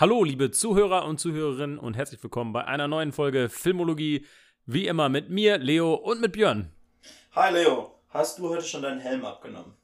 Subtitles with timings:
[0.00, 4.24] Hallo, liebe Zuhörer und Zuhörerinnen und herzlich willkommen bei einer neuen Folge Filmologie.
[4.64, 6.70] Wie immer mit mir, Leo und mit Björn.
[7.32, 9.74] Hi Leo, hast du heute schon deinen Helm abgenommen?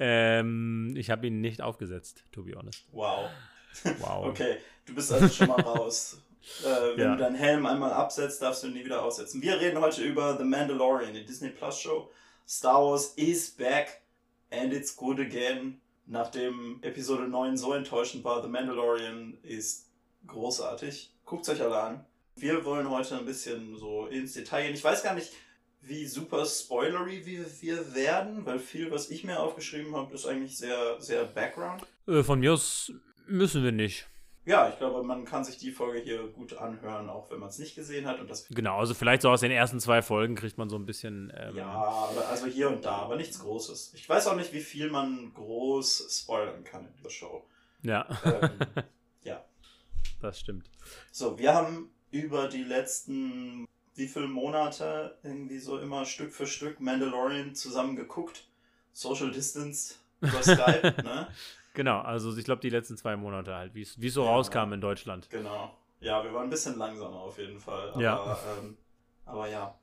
[0.00, 2.84] Ähm, ich habe ihn nicht aufgesetzt, to be honest.
[2.90, 3.30] Wow.
[4.00, 4.26] Wow.
[4.30, 4.56] okay,
[4.86, 6.20] du bist also schon mal raus.
[6.64, 7.12] Äh, wenn Ja.
[7.16, 9.42] du deinen Helm einmal absetzt, darfst du ihn nie wieder aussetzen.
[9.42, 12.10] Wir reden heute über The Mandalorian, die Disney Plus Show.
[12.48, 14.00] Star Wars is back
[14.50, 15.82] and it's good again.
[16.10, 19.88] Nachdem Episode 9 so enttäuschend war, The Mandalorian ist
[20.26, 21.12] großartig.
[21.24, 22.04] Guckt euch alle an.
[22.34, 24.74] Wir wollen heute ein bisschen so ins Detail gehen.
[24.74, 25.30] Ich weiß gar nicht,
[25.82, 31.00] wie super spoilery wir, werden, weil viel, was ich mir aufgeschrieben habe, ist eigentlich sehr,
[31.00, 31.86] sehr Background.
[32.08, 32.92] Äh, von mir aus
[33.28, 34.08] müssen wir nicht.
[34.46, 37.58] Ja, ich glaube, man kann sich die Folge hier gut anhören, auch wenn man es
[37.58, 38.20] nicht gesehen hat.
[38.20, 40.86] Und das, Genau, also vielleicht so aus den ersten zwei Folgen kriegt man so ein
[40.86, 41.30] bisschen.
[41.36, 43.92] Ähm, ja, also hier und da, aber nichts Großes.
[43.94, 47.44] Ich weiß auch nicht, wie viel man groß spoilern kann in dieser Show.
[47.82, 48.50] Ja, Ähm,
[49.24, 49.44] ja.
[50.20, 50.70] das stimmt.
[51.10, 56.80] So, wir haben über die letzten, wie viele Monate irgendwie so immer Stück für Stück
[56.80, 58.46] Mandalorian zusammen geguckt.
[58.92, 61.28] Social Distance über Skype, ne?
[61.74, 64.30] Genau, also ich glaube die letzten zwei Monate halt, wie es so Ja.
[64.30, 65.28] rauskam in Deutschland.
[65.30, 65.76] Genau.
[66.00, 67.90] Ja, wir waren ein bisschen langsamer auf jeden Fall.
[67.90, 68.38] Aber Ja.
[68.58, 68.76] ähm,
[69.24, 69.78] aber ja.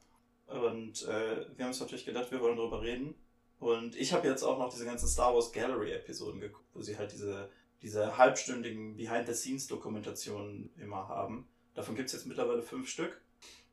[0.47, 3.15] Und äh, wir haben uns natürlich gedacht, wir wollen darüber reden.
[3.59, 7.11] Und ich habe jetzt auch noch diese ganzen Star Wars Gallery-Episoden geguckt, wo sie halt
[7.11, 7.49] diese,
[7.81, 11.47] diese halbstündigen Behind-the-Scenes-Dokumentationen immer haben.
[11.73, 13.19] Davon gibt es jetzt mittlerweile fünf Stück.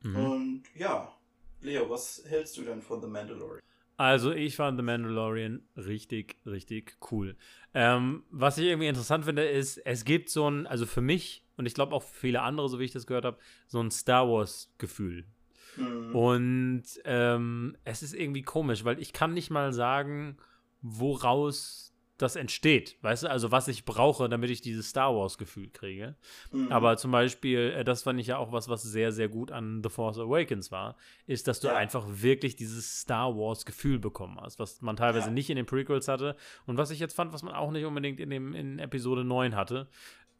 [0.03, 0.17] Mhm.
[0.17, 1.13] Und ja,
[1.61, 3.63] Leo, was hältst du denn von The Mandalorian?
[3.97, 7.37] Also ich fand The Mandalorian richtig, richtig cool.
[7.75, 11.67] Ähm, was ich irgendwie interessant finde, ist, es gibt so ein, also für mich und
[11.67, 14.29] ich glaube auch für viele andere, so wie ich das gehört habe, so ein Star
[14.29, 15.27] Wars-Gefühl.
[15.77, 20.39] Hm, Und ähm, es ist irgendwie komisch, weil ich kann nicht mal sagen,
[20.83, 22.97] woraus das entsteht.
[23.03, 26.15] Weißt du, also was ich brauche, damit ich dieses Star Wars-Gefühl kriege.
[26.53, 29.51] hm, Aber zum Beispiel, äh, das fand ich ja auch was, was sehr, sehr gut
[29.51, 31.77] an The Force Awakens war, ist, dass du Ja.
[31.77, 35.33] einfach wirklich dieses Star Wars-Gefühl bekommen hast, was man teilweise Ja.
[35.33, 36.37] nicht in den Prequels hatte
[36.67, 39.57] und was ich jetzt fand, was man auch nicht unbedingt in, dem, in Episode 9
[39.57, 39.89] hatte.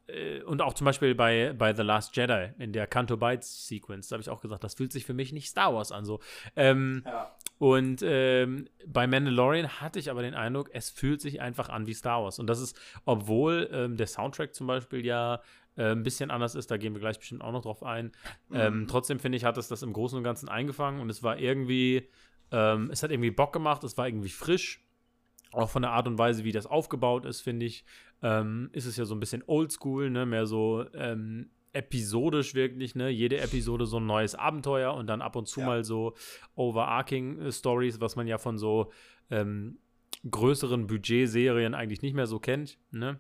[0.07, 4.09] Äh, Und auch zum Beispiel bei, bei The Last Jedi, in der Canto Bites Sequence,
[4.09, 6.21] da habe ich auch gesagt, das fühlt sich für mich nicht Star Wars an so.
[6.57, 7.35] Ähm, ja.
[7.59, 11.95] Und ähm, bei Mandalorian hatte ich aber den Eindruck, es fühlt sich einfach an wie
[11.95, 12.39] Star Wars.
[12.39, 15.41] Und das ist, obwohl ähm, der Soundtrack zum Beispiel ja
[15.77, 18.13] äh, ein bisschen anders ist, da gehen wir gleich bestimmt auch noch drauf ein.
[18.53, 18.87] Ähm, Mhm.
[18.89, 22.09] trotzdem finde ich, hat es das im Großen und Ganzen eingefangen und es war irgendwie,
[22.51, 24.81] ähm, es hat irgendwie Bock gemacht, es war irgendwie frisch.
[25.53, 27.85] Auch von der Art und Weise, wie das aufgebaut ist, finde ich,
[28.23, 30.27] ähm, ist es ja so ein bisschen oldschool, ne?
[30.27, 33.11] mehr so ähm, episodisch wirklich, ne?
[33.11, 35.67] Jede Episode so ein neues Abenteuer und dann ab und zu Ja.
[35.67, 36.15] mal so
[36.55, 38.93] overarching äh, Stories, was man ja von so
[39.31, 39.79] ähm,
[40.31, 43.19] größeren Budgetserien eigentlich nicht mehr so kennt, ne?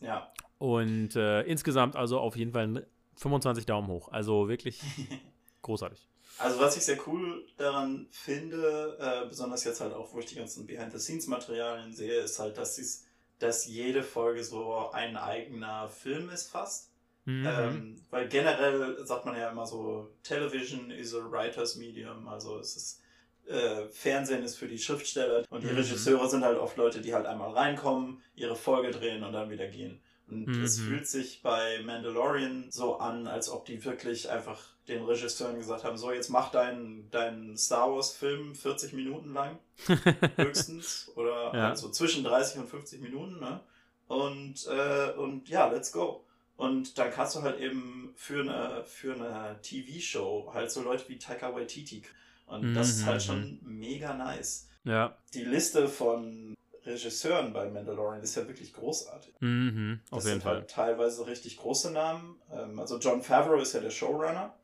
[0.00, 0.30] ja.
[0.58, 2.86] Und äh, insgesamt also auf jeden Fall ein
[3.16, 4.08] 25 Daumen hoch.
[4.12, 4.80] Also wirklich
[5.62, 6.08] großartig.
[6.38, 10.36] Also was ich sehr cool daran finde, äh, besonders jetzt halt auch, wo ich die
[10.36, 13.04] ganzen Behind-the-Scenes-Materialien sehe, ist halt, dass,
[13.40, 16.91] dass jede Folge so ein eigener Film ist fast.
[17.24, 17.46] Mhm.
[17.46, 22.76] Ähm, weil generell sagt man ja immer so, Television is a writer's medium, also es
[22.76, 23.00] ist
[23.46, 25.76] äh, Fernsehen ist für die Schriftsteller und die Mhm.
[25.76, 29.66] Regisseure sind halt oft Leute, die halt einmal reinkommen, ihre Folge drehen und dann wieder
[29.68, 30.00] gehen.
[30.28, 30.82] Und es Mhm.
[30.84, 35.96] fühlt sich bei Mandalorian so an, als ob die wirklich einfach den Regisseuren gesagt haben,
[35.98, 39.58] so jetzt mach deinen deinen Star Wars Film 40 Minuten lang
[40.36, 41.70] höchstens oder Ja.
[41.70, 43.60] also zwischen 30 und 50 Minuten, ne?
[44.08, 46.24] Und, äh, und ja, let's go.
[46.62, 51.18] Und dann kannst du halt eben für eine, für eine TV-Show halt so Leute wie
[51.18, 52.02] Taika Waititi.
[52.46, 53.06] Und das ist Mhm.
[53.06, 54.68] halt schon mega nice.
[54.84, 55.16] ja.
[55.34, 59.32] Die Liste von Regisseuren bei Mandalorian ist ja wirklich großartig.
[59.40, 60.00] Mhm.
[60.10, 60.56] Auf Das jeden sind Fall.
[60.56, 62.36] halt teilweise richtig große Namen.
[62.52, 64.54] Ähm, Also John Favreau ist ja der Showrunner.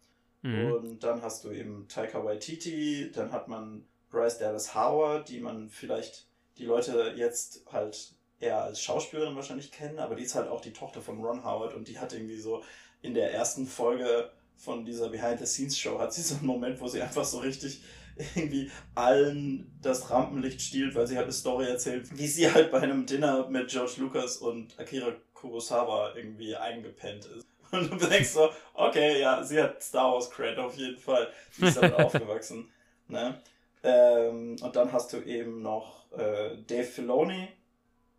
[0.43, 0.73] Mhm.
[0.73, 5.69] Und dann hast du eben Taika Waititi, dann hat man Bryce Dallas Howard, die man
[5.69, 6.27] vielleicht
[6.59, 10.73] die Leute jetzt halt eher als Schauspielerin wahrscheinlich kennen, aber die ist halt auch die
[10.73, 12.63] Tochter von Ron Howard und die hat irgendwie so
[13.03, 17.25] in der ersten Folge von dieser Behind-the-Scenes-Show hat sie so einen Moment, wo sie einfach
[17.25, 17.81] so richtig
[18.35, 22.81] irgendwie allen das Rampenlicht stiehlt, weil sie halt eine Story erzählt, wie sie halt bei
[22.81, 27.47] einem Dinner mit George Lucas und Akira Kurosawa irgendwie eingepennt ist.
[27.71, 31.29] Und du denkst so, okay, ja, sie hat Star Wars Cred auf jeden Fall.
[31.53, 32.73] Sie ist damit aufgewachsen.
[33.09, 33.43] Ne?
[33.83, 37.49] Ähm, und dann hast du eben noch äh, Dave Filoni,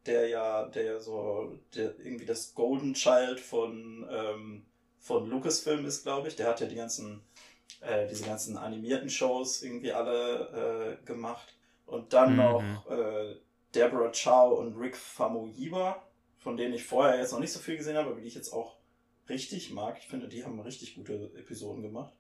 [0.05, 4.65] der ja, der ja so der irgendwie das Golden Child von, ähm,
[4.99, 6.35] von Lucasfilm ist, glaube ich.
[6.35, 7.21] Der hat ja die ganzen,
[7.81, 11.55] äh, diese ganzen animierten Shows irgendwie alle äh, gemacht.
[11.85, 12.35] Und dann Mhm.
[12.35, 13.35] noch äh,
[13.75, 16.03] Deborah Chow und Rick Famuyiwa,
[16.37, 18.53] von denen ich vorher jetzt noch nicht so viel gesehen habe, aber die ich jetzt
[18.53, 18.77] auch
[19.29, 19.97] richtig mag.
[19.99, 22.13] Ich finde, die haben richtig gute Episoden gemacht.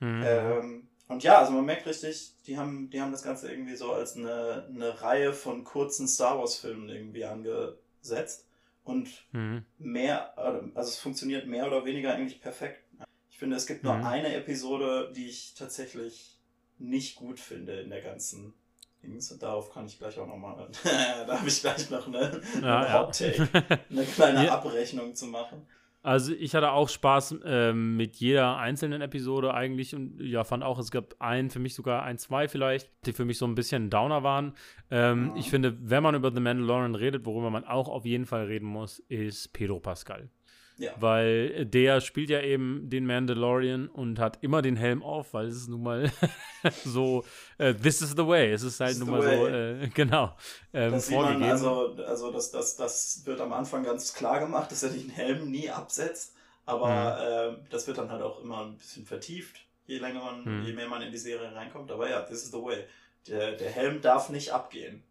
[0.00, 0.22] Mhm.
[0.24, 3.92] Ähm, und ja, also man merkt richtig, die haben, die haben das Ganze irgendwie so
[3.92, 8.44] als eine, eine Reihe von kurzen Star Wars-Filmen irgendwie angesetzt.
[8.84, 9.64] Und Mhm.
[9.78, 12.84] mehr, also es funktioniert mehr oder weniger eigentlich perfekt.
[13.30, 14.04] Ich finde, es gibt nur Mhm.
[14.06, 16.38] eine Episode, die ich tatsächlich
[16.78, 18.54] nicht gut finde in der ganzen
[19.02, 19.30] Dings.
[19.32, 20.68] Und darauf kann ich gleich auch nochmal,
[21.26, 23.00] da habe ich gleich noch eine, Ja, eine ja.
[23.06, 23.48] Hot Take,
[23.90, 24.54] eine kleine Ja.
[24.54, 25.66] Abrechnung zu machen.
[26.06, 30.78] Also ich hatte auch Spaß ähm, mit jeder einzelnen Episode eigentlich und ja, fand auch,
[30.78, 33.90] es gab einen, für mich sogar ein, zwei vielleicht, die für mich so ein bisschen
[33.90, 34.52] Downer waren.
[34.90, 35.36] Ähm, Mhm.
[35.36, 38.66] Ich finde, wenn man über The Mandalorian redet, worüber man auch auf jeden Fall reden
[38.66, 40.30] muss, ist Pedro Pascal.
[40.78, 40.92] Ja.
[41.00, 45.56] Weil der spielt ja eben den Mandalorian und hat immer den Helm auf, weil es
[45.56, 46.12] ist nun mal
[46.84, 47.24] so,
[47.58, 48.52] äh, this is the way.
[48.52, 50.36] Es ist halt nun mal so, äh, genau,
[50.74, 51.50] ähm, Das sieht man, vorgegeben.
[51.50, 55.50] also, also das, das, das wird am Anfang ganz klar gemacht, dass er den Helm
[55.50, 56.34] nie absetzt.
[56.66, 59.56] Aber äh, das wird dann halt auch immer ein bisschen vertieft,
[59.86, 60.66] je länger man, Mhm.
[60.66, 61.90] je mehr man in die Serie reinkommt.
[61.90, 62.84] Aber ja, this is the way.
[63.28, 65.02] Der, der Helm darf nicht abgehen.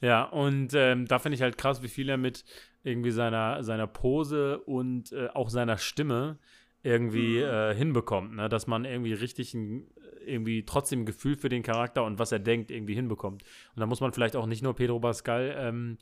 [0.00, 2.44] Ja, und ähm, da finde ich halt krass, wie viel er mit
[2.84, 6.38] irgendwie seiner, seiner Pose und äh, auch seiner Stimme
[6.84, 7.44] irgendwie Mhm.
[7.44, 8.48] äh, hinbekommt, ne?
[8.48, 9.86] dass man irgendwie richtig ein,
[10.26, 13.42] irgendwie trotzdem ein Gefühl für den Charakter und was er denkt irgendwie hinbekommt.
[13.74, 15.96] Und da muss man vielleicht auch nicht nur Pedro Pascal, ähm,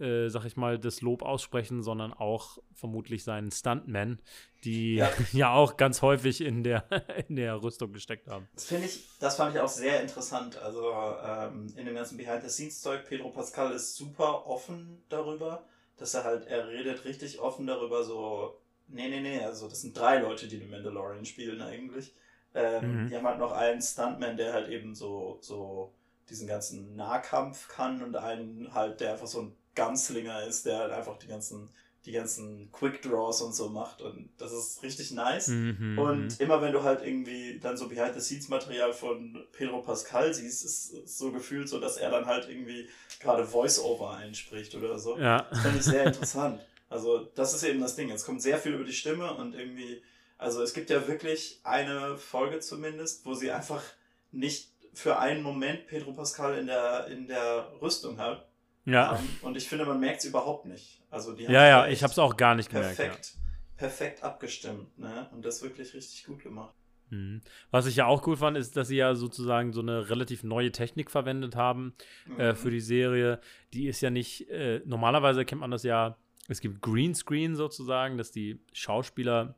[0.00, 4.18] äh, sag ich mal, das Lob aussprechen, sondern auch vermutlich seinen Stuntman,
[4.64, 5.52] die ja, Ja.
[5.54, 6.84] auch ganz häufig in der,
[7.28, 8.48] in der Rüstung gesteckt haben.
[8.54, 10.58] Das finde ich, das fand ich auch sehr interessant.
[10.60, 10.92] Also
[11.24, 15.64] ähm, in dem ganzen Behind-the-Scenes-Zeug, Pedro Pascal ist super offen darüber,
[15.96, 18.58] dass er halt, er redet richtig offen darüber, so,
[18.88, 22.14] nee, nee, nee, also das sind drei Leute, die den Mandalorian spielen eigentlich.
[22.54, 23.08] Ähm, Mhm.
[23.08, 25.92] Die haben halt noch einen Stuntman, der halt eben so, so
[26.28, 30.92] diesen ganzen Nahkampf kann und einen halt, der einfach so ein Ganzlinger ist, der halt
[30.92, 31.68] einfach die ganzen,
[32.06, 35.48] die ganzen Quick Draws und so macht und das ist richtig nice.
[35.48, 35.98] Mhm.
[35.98, 41.18] Und immer wenn du halt irgendwie dann so Behind-the-Scenes-Material von Pedro Pascal siehst, ist es
[41.18, 42.88] so gefühlt so, dass er dann halt irgendwie
[43.20, 45.18] gerade Voice-Over einspricht oder so.
[45.18, 45.46] ja.
[45.48, 46.60] Das finde ich sehr interessant.
[46.90, 48.10] Also das ist eben das Ding.
[48.10, 50.02] Es kommt sehr viel über die Stimme und irgendwie,
[50.36, 53.82] also es gibt ja wirklich eine Folge zumindest, wo sie einfach
[54.30, 58.46] nicht für einen Moment Pedro Pascal in der, in der Rüstung hat.
[58.86, 59.12] Ja.
[59.12, 59.38] haben.
[59.40, 61.00] Und ich finde, man merkt es überhaupt nicht.
[61.14, 62.98] Also die Ja, haben ja, ich habe es auch gar nicht gemerkt.
[62.98, 63.04] Ja.
[63.06, 63.34] perfekt,
[63.76, 65.28] perfekt abgestimmt, ne?
[65.32, 66.74] Und das wirklich richtig gut gemacht.
[67.10, 67.40] Mhm.
[67.70, 70.72] Was ich ja auch cool fand, ist, dass sie ja sozusagen so eine relativ neue
[70.72, 71.94] Technik verwendet haben
[72.38, 72.56] äh, Mhm.
[72.56, 73.40] für die Serie.
[73.72, 76.16] Die ist ja nicht, äh, normalerweise kennt man das ja,
[76.48, 79.54] es gibt Greenscreen sozusagen, dass die Schauspieler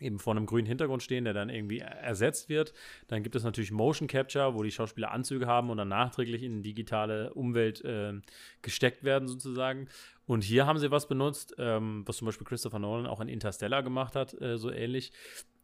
[0.00, 2.74] eben vor einem grünen Hintergrund stehen, der dann irgendwie ersetzt wird.
[3.08, 6.62] Dann gibt es natürlich Motion Capture, wo die Schauspieler Anzüge haben und dann nachträglich in
[6.62, 8.12] digitale Umwelt äh,
[8.60, 9.88] gesteckt werden sozusagen.
[10.26, 13.82] Und hier haben sie was benutzt, ähm, was zum Beispiel Christopher Nolan auch in Interstellar
[13.82, 15.12] gemacht hat, äh, so ähnlich,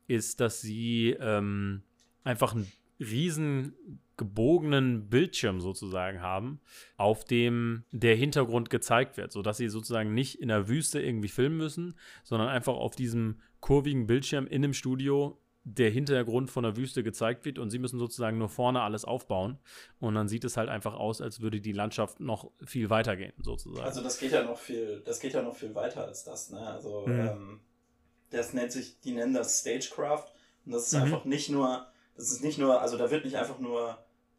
[0.07, 1.83] ist, dass sie ähm,
[2.25, 2.71] einfach einen
[3.01, 3.75] riesen
[4.17, 6.61] gebogenen Bildschirm sozusagen haben,
[6.97, 11.57] auf dem der Hintergrund gezeigt wird, sodass sie sozusagen nicht in der Wüste irgendwie filmen
[11.57, 17.03] müssen, sondern einfach auf diesem kurvigen Bildschirm in einem Studio der Hintergrund von der Wüste
[17.03, 19.59] gezeigt wird und sie müssen sozusagen nur vorne alles aufbauen
[20.01, 23.33] und dann sieht es halt einfach aus, als würde die Landschaft noch viel weiter gehen,
[23.41, 23.87] sozusagen.
[23.87, 26.59] Also das geht ja noch viel, das geht ja noch viel weiter als das, ne?
[26.67, 27.13] Also Mhm.
[27.29, 27.61] ähm,
[28.31, 30.33] das nennt sich, die nennen das Stagecraft
[30.65, 31.03] und das ist Mhm.
[31.03, 33.99] einfach nicht nur, das ist nicht nur, also da wird nicht einfach nur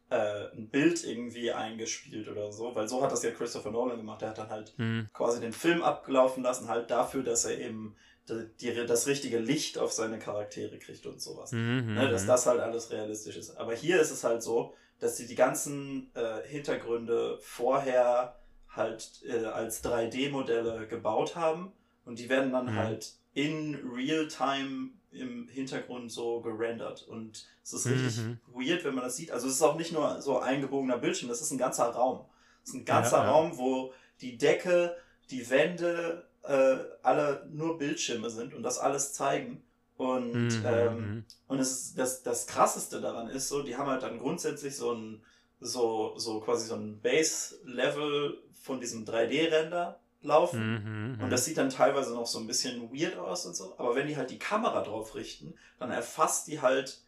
[0.09, 4.21] äh, ein Bild irgendwie eingespielt oder so, weil so hat das ja Christopher Nolan gemacht.
[4.21, 5.07] Er hat dann halt Mhm.
[5.13, 7.95] quasi den Film abgelaufen lassen, halt dafür, dass er eben
[8.29, 11.51] die, das richtige Licht auf seine Charaktere kriegt und sowas.
[11.51, 12.27] Mhm, Ne, dass mhm.
[12.27, 13.57] das halt alles realistisch ist.
[13.57, 18.39] Aber hier ist es halt so, dass sie die ganzen äh, Hintergründe vorher
[18.69, 21.73] halt äh, als 3D-Modelle gebaut haben
[22.05, 22.75] und die werden dann Mhm.
[22.75, 27.03] halt in Real-Time im Hintergrund so gerendert.
[27.07, 28.39] Und es ist richtig Mhm.
[28.47, 29.31] weird, wenn man das sieht.
[29.31, 32.25] Also es ist auch nicht nur so eingebogener Bildschirm, das ist ein ganzer Raum.
[32.63, 33.31] Es ist ein ganzer Ja, ja.
[33.31, 34.95] Raum, wo die Decke,
[35.29, 39.63] die Wände, äh, alle nur Bildschirme sind und das alles zeigen.
[39.97, 41.25] Und Mhm, ähm, mhm.
[41.47, 44.91] und es ist, das, das krasseste daran ist so, die haben halt dann grundsätzlich so
[44.93, 45.21] ein,
[45.59, 50.73] so, so quasi so ein Base-Level von diesem 3D-Render laufen.
[50.73, 51.23] Mhm, mhm.
[51.23, 53.75] Und das sieht dann teilweise noch so ein bisschen weird aus und so.
[53.77, 57.01] Aber wenn die halt die Kamera drauf richten, dann erfasst die halt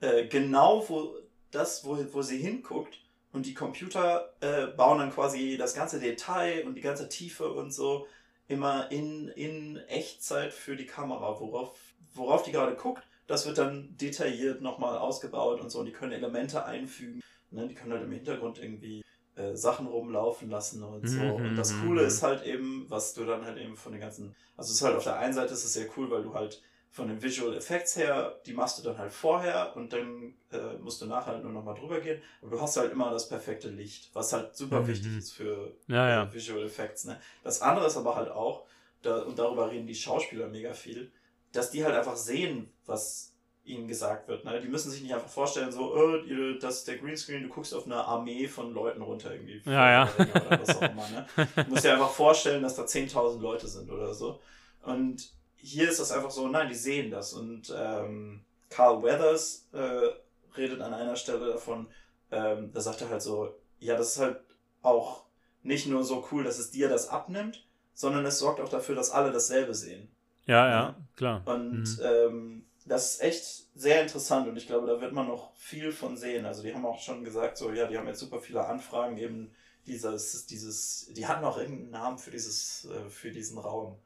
[0.00, 1.14] äh, genau, wo
[1.50, 3.00] das, wo, wo sie hinguckt.
[3.32, 7.72] Und die Computer äh, bauen dann quasi das ganze Detail und die ganze Tiefe und
[7.72, 8.06] so
[8.50, 11.78] immer in, in Echtzeit für die Kamera, worauf,
[12.14, 13.02] worauf die gerade guckt.
[13.26, 15.78] Das wird dann detailliert nochmal ausgebaut und so.
[15.78, 17.22] Und die können Elemente einfügen.
[17.50, 17.68] Ne?
[17.68, 19.04] Die können halt im Hintergrund irgendwie
[19.36, 21.20] äh, Sachen rumlaufen lassen und so.
[21.20, 22.08] Mhm, Und das mhm, Coole mhm.
[22.08, 24.34] ist halt eben, was du dann halt eben von den ganzen.
[24.56, 26.60] Also es ist halt auf der einen Seite ist es sehr cool, weil du halt
[26.92, 31.00] von den Visual Effects her, die machst du dann halt vorher und dann äh, musst
[31.00, 32.20] du nachher halt nur nochmal drüber gehen.
[32.42, 34.88] Aber du hast halt immer das perfekte Licht, was halt super mhm.
[34.88, 36.22] wichtig ist für ja, ja.
[36.24, 37.04] Äh, Visual Effects.
[37.04, 37.20] Ne?
[37.44, 38.66] Das andere ist aber halt auch,
[39.02, 41.12] da, und darüber reden die Schauspieler mega viel,
[41.52, 44.44] dass die halt einfach sehen, was ihnen gesagt wird.
[44.44, 44.60] Ne?
[44.60, 46.16] Die müssen sich nicht einfach vorstellen, so, oh,
[46.60, 49.62] das ist der Greenscreen, du guckst auf eine Armee von Leuten runter irgendwie.
[49.64, 50.12] Ja, ja.
[50.18, 51.26] Oder was auch immer, ne?
[51.36, 54.40] Du musst dir einfach vorstellen, dass da 10.000 Leute sind oder so.
[54.82, 55.30] Und
[55.62, 57.32] hier ist das einfach so, nein, die sehen das.
[57.32, 60.08] Und ähm, Carl Weathers äh,
[60.56, 61.88] redet an einer Stelle davon,
[62.30, 64.40] ähm, da sagt er halt so, ja, das ist halt
[64.82, 65.24] auch
[65.62, 69.10] nicht nur so cool, dass es dir das abnimmt, sondern es sorgt auch dafür, dass
[69.10, 70.08] alle dasselbe sehen.
[70.46, 71.42] Ja, ja, klar.
[71.46, 72.02] Und mhm.
[72.02, 76.16] ähm, das ist echt sehr interessant und ich glaube, da wird man noch viel von
[76.16, 76.46] sehen.
[76.46, 79.52] Also die haben auch schon gesagt, so ja, die haben jetzt super viele Anfragen, eben
[79.86, 83.98] dieses, dieses, die hatten auch irgendeinen Namen für dieses, äh, für diesen Raum.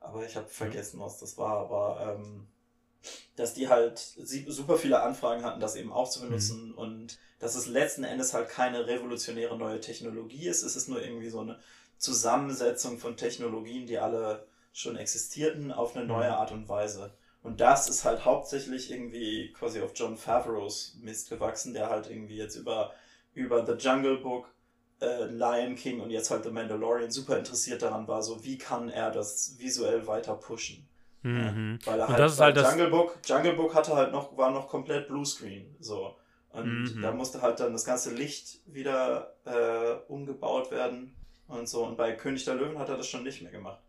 [0.00, 1.58] Aber ich habe vergessen, was das war.
[1.58, 2.46] Aber ähm,
[3.36, 6.78] dass die halt super viele Anfragen hatten, das eben auch zu benutzen mhm.
[6.78, 10.62] und dass es letzten Endes halt keine revolutionäre neue Technologie ist.
[10.62, 11.58] Es ist nur irgendwie so eine
[11.96, 16.34] Zusammensetzung von Technologien, die alle schon existierten, auf eine neue mhm.
[16.34, 17.12] Art und Weise.
[17.42, 22.36] Und das ist halt hauptsächlich irgendwie quasi auf John Favreaus Mist gewachsen, der halt irgendwie
[22.36, 22.92] jetzt über,
[23.32, 24.52] über The Jungle Book,
[25.00, 28.88] äh, Lion King und jetzt halt The Mandalorian super interessiert daran war, so wie kann
[28.88, 30.86] er das visuell weiter pushen.
[31.22, 31.78] Mhm.
[31.84, 35.08] Ja, weil er halt, halt Jungle Book, Jungle Book hatte halt noch, war noch komplett
[35.08, 36.16] Bluescreen, so.
[36.50, 37.02] Und mhm.
[37.02, 41.14] da musste halt dann das ganze Licht wieder äh, umgebaut werden
[41.46, 41.84] und so.
[41.84, 43.80] Und bei König der Löwen hat er das schon nicht mehr gemacht.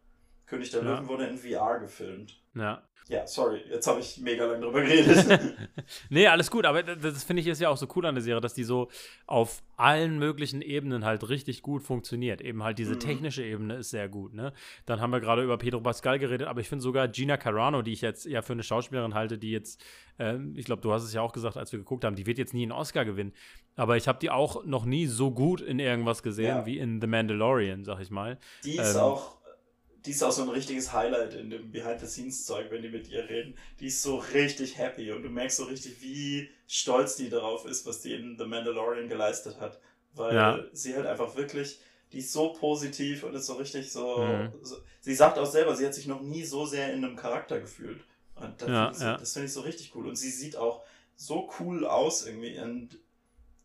[0.52, 0.96] König der ja.
[0.96, 2.38] Löwen wurde in VR gefilmt.
[2.56, 2.84] Ja.
[3.08, 5.58] Ja, sorry, jetzt habe ich mega lang drüber geredet.
[6.10, 8.40] nee, alles gut, aber das finde ich ist ja auch so cool an der Serie,
[8.40, 8.90] dass die so
[9.26, 12.42] auf allen möglichen Ebenen halt richtig gut funktioniert.
[12.42, 13.00] Eben halt diese mhm.
[13.00, 14.54] technische Ebene ist sehr gut, ne?
[14.86, 17.92] Dann haben wir gerade über Pedro Pascal geredet, aber ich finde sogar Gina Carano, die
[17.92, 19.84] ich jetzt ja für eine Schauspielerin halte, die jetzt,
[20.20, 22.38] ähm, ich glaube, du hast es ja auch gesagt, als wir geguckt haben, die wird
[22.38, 23.34] jetzt nie einen Oscar gewinnen.
[23.76, 26.66] Aber ich habe die auch noch nie so gut in irgendwas gesehen ja.
[26.66, 28.38] wie in The Mandalorian, sag ich mal.
[28.64, 29.41] Die ist ähm, auch
[30.06, 33.56] die ist auch so ein richtiges Highlight in dem Behind-the-Scenes-Zeug, wenn die mit ihr reden.
[33.80, 37.86] Die ist so richtig happy und du merkst so richtig, wie stolz die darauf ist,
[37.86, 39.80] was die in The Mandalorian geleistet hat.
[40.14, 40.60] Weil ja.
[40.74, 41.80] sie halt einfach wirklich,
[42.12, 44.52] die ist so positiv und ist so richtig so, mhm.
[44.62, 47.60] so, Sie sagt auch selber, sie hat sich noch nie so sehr in einem Charakter
[47.60, 48.02] gefühlt.
[48.36, 49.26] Und das ja, finde ich, ja.
[49.26, 50.08] find ich so richtig cool.
[50.08, 50.84] Und sie sieht auch
[51.16, 52.58] so cool aus irgendwie.
[52.60, 53.00] Und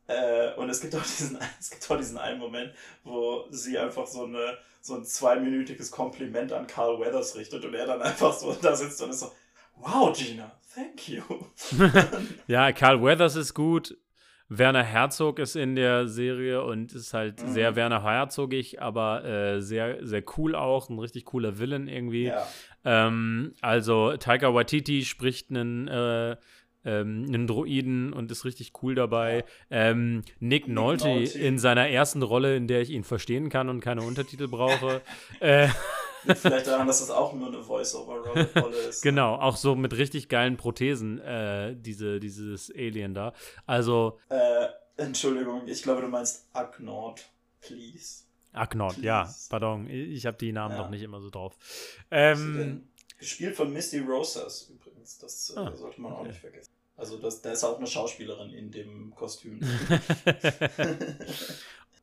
[0.09, 2.73] äh, und es gibt auch diesen, es gibt auch diesen einen Moment,
[3.05, 7.87] wo sie einfach so eine, so ein zweiminütiges Kompliment an Carl Weathers richtet und er
[7.87, 9.33] dann einfach so da sitzt und ist so,
[9.77, 11.23] wow, Gina, thank you.
[12.47, 13.97] ja, Carl Weathers ist gut.
[14.49, 17.49] Werner Herzog ist in der Serie und ist halt mhm.
[17.49, 22.27] sehr Werner Herzogig, aber äh, sehr, sehr cool auch, ein richtig cooler Villain irgendwie.
[22.27, 22.47] Ja.
[22.85, 26.37] Ähm, also Taika Waititi spricht einen äh,
[26.87, 29.45] ähm, einen Droiden und ist richtig cool dabei.
[29.71, 33.69] Ähm, Nick, Nick Nolte, Nolte in seiner ersten Rolle, in der ich ihn verstehen kann
[33.69, 35.03] und keine Untertitel brauche.
[35.41, 35.69] äh,
[36.35, 39.03] Vielleicht daran, dass das auch nur eine Voice-Over-Rolle ist.
[39.03, 43.33] genau, auch so mit richtig geilen Prothesen, äh, diese, dieses Alien da.
[43.67, 44.19] Also.
[44.29, 47.29] Äh, Entschuldigung, ich glaube, du meinst Agnord,
[47.61, 48.25] please.
[48.53, 49.89] Agnord, ja, pardon.
[49.89, 50.83] Ich habe die Namen ja.
[50.83, 51.55] noch nicht immer so drauf.
[52.11, 52.89] Ähm,
[53.19, 56.21] Gespielt von Misty Rosas übrigens, das äh, ah, sollte man okay.
[56.21, 56.73] auch nicht vergessen.
[56.97, 59.61] Also das, da ist auch eine Schauspielerin in dem Kostüm.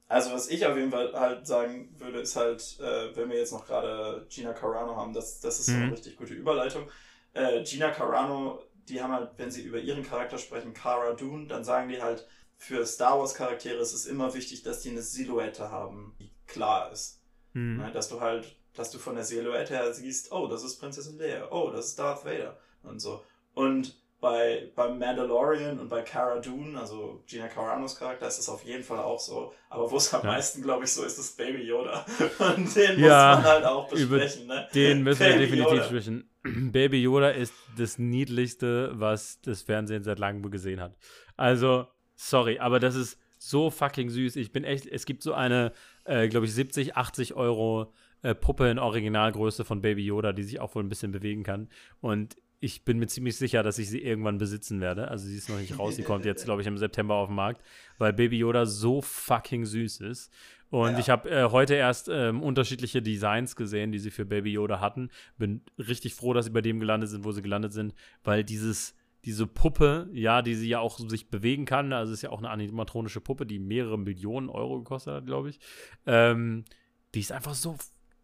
[0.07, 3.53] also was ich auf jeden Fall halt sagen würde, ist halt, äh, wenn wir jetzt
[3.53, 5.93] noch gerade Gina Carano haben, das, das ist so eine mhm.
[5.93, 6.87] richtig gute Überleitung.
[7.33, 11.63] Äh, Gina Carano, die haben halt, wenn sie über ihren Charakter sprechen, Cara Dune, dann
[11.63, 15.71] sagen die halt, für Star Wars Charaktere ist es immer wichtig, dass die eine Silhouette
[15.71, 17.19] haben, die klar ist.
[17.53, 17.77] Mhm.
[17.77, 21.17] Ne, dass du halt, dass du von der Silhouette her siehst, oh, das ist Prinzessin
[21.17, 23.23] Leia, oh, das ist Darth Vader und so.
[23.53, 28.63] Und bei, beim Mandalorian und bei Cara Dune, also Gina Caranos Charakter, ist es auf
[28.63, 29.51] jeden Fall auch so.
[29.69, 30.31] Aber wo es am ja.
[30.31, 32.05] meisten, glaube ich, so ist, ist Baby Yoda.
[32.39, 34.47] Und den ja, muss man halt auch besprechen.
[34.47, 34.65] Ne?
[34.73, 35.83] Den müssen Baby wir definitiv Yoda.
[35.83, 36.29] sprechen.
[36.71, 40.95] Baby Yoda ist das Niedlichste, was das Fernsehen seit langem gesehen hat.
[41.35, 44.37] Also, sorry, aber das ist so fucking süß.
[44.37, 45.73] Ich bin echt, es gibt so eine,
[46.05, 50.61] äh, glaube ich, 70, 80 Euro äh, Puppe in Originalgröße von Baby Yoda, die sich
[50.61, 51.67] auch wohl ein bisschen bewegen kann.
[51.99, 55.09] Und ich bin mir ziemlich sicher, dass ich sie irgendwann besitzen werde.
[55.09, 57.35] Also sie ist noch nicht raus, sie kommt jetzt, glaube ich, im September auf den
[57.35, 57.61] Markt,
[57.97, 60.31] weil Baby Yoda so fucking süß ist.
[60.69, 60.99] Und ja.
[60.99, 65.09] ich habe äh, heute erst ähm, unterschiedliche Designs gesehen, die sie für Baby Yoda hatten.
[65.37, 67.93] Bin richtig froh, dass sie bei dem gelandet sind, wo sie gelandet sind,
[68.23, 72.29] weil dieses diese Puppe, ja, die sie ja auch sich bewegen kann, also ist ja
[72.29, 75.59] auch eine animatronische Puppe, die mehrere Millionen Euro gekostet hat, glaube ich.
[76.05, 76.65] Ähm,
[77.13, 77.77] die ist einfach so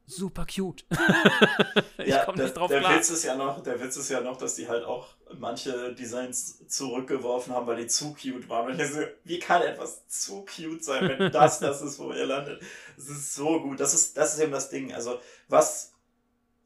[0.09, 0.85] super cute.
[1.99, 2.97] ich ja, komme nicht drauf der klar.
[2.97, 6.67] Witz ist ja noch, der Witz ist ja noch, dass die halt auch manche Designs
[6.67, 8.71] zurückgeworfen haben, weil die zu cute waren.
[8.71, 12.25] Und ich so, wie kann etwas zu cute sein, wenn das das ist, wo ihr
[12.25, 12.61] landet?
[12.97, 13.79] Es ist so gut.
[13.79, 14.93] Das ist, das ist eben das Ding.
[14.93, 15.93] Also, was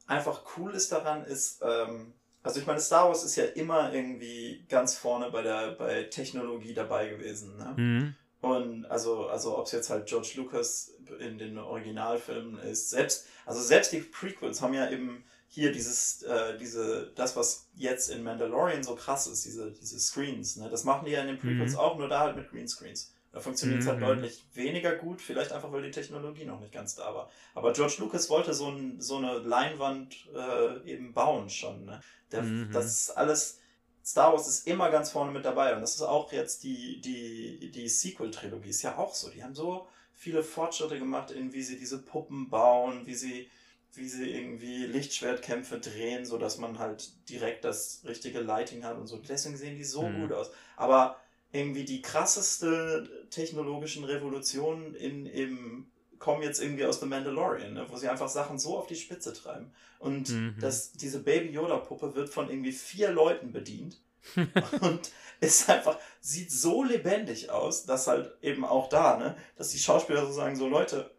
[0.08, 4.66] einfach cool ist daran, ist, ähm, also ich meine, Star Wars ist ja immer irgendwie
[4.70, 7.58] ganz vorne bei der bei Technologie dabei gewesen.
[7.58, 7.74] Ne?
[7.78, 8.16] Mhm.
[8.42, 13.62] Und also, also ob es jetzt halt George Lucas in den Originalfilmen ist, selbst, also
[13.62, 18.82] selbst die Prequels haben ja eben hier dieses, äh, diese, das, was jetzt in Mandalorian
[18.82, 20.68] so krass ist, diese, diese Screens, ne?
[20.70, 21.80] Das machen die ja in den Prequels mhm.
[21.80, 23.14] auch, nur da halt mit Greenscreens.
[23.34, 24.06] Da funktioniert es halt mhm.
[24.06, 27.32] halt deutlich weniger gut, vielleicht einfach, weil die Technologie noch nicht ganz da war.
[27.56, 31.86] Aber George Lucas wollte so, ein, so eine Leinwand äh, eben bauen schon.
[31.86, 32.00] Ne?
[32.32, 32.72] Der, mhm.
[32.72, 33.60] Das ist alles.
[34.06, 37.72] Star Wars ist immer ganz vorne mit dabei und das ist auch jetzt die, die,
[37.72, 39.30] die Sequel-Trilogie, ist ja auch so.
[39.30, 39.88] Die haben so
[40.24, 43.50] viele Fortschritte gemacht, in wie sie diese Puppen bauen, wie sie,
[43.94, 49.18] wie sie irgendwie Lichtschwertkämpfe drehen, sodass man halt direkt das richtige Lighting hat und so.
[49.18, 50.22] Deswegen sehen die so mhm.
[50.22, 50.52] gut aus.
[50.78, 51.18] Aber
[51.52, 55.88] irgendwie die krasseste technologischen Revolutionen in, im,
[56.20, 59.34] kommen jetzt irgendwie aus The Mandalorian, ne, wo sie einfach Sachen so auf die Spitze
[59.34, 59.74] treiben.
[60.00, 60.56] Und mhm.
[60.62, 63.98] das, diese Baby Yoda-Puppe wird von irgendwie vier Leuten bedient.
[64.82, 69.80] und ist einfach, sieht so lebendig aus, dass halt eben auch da, ne, dass die
[69.80, 71.12] Schauspieler so sagen, so Leute,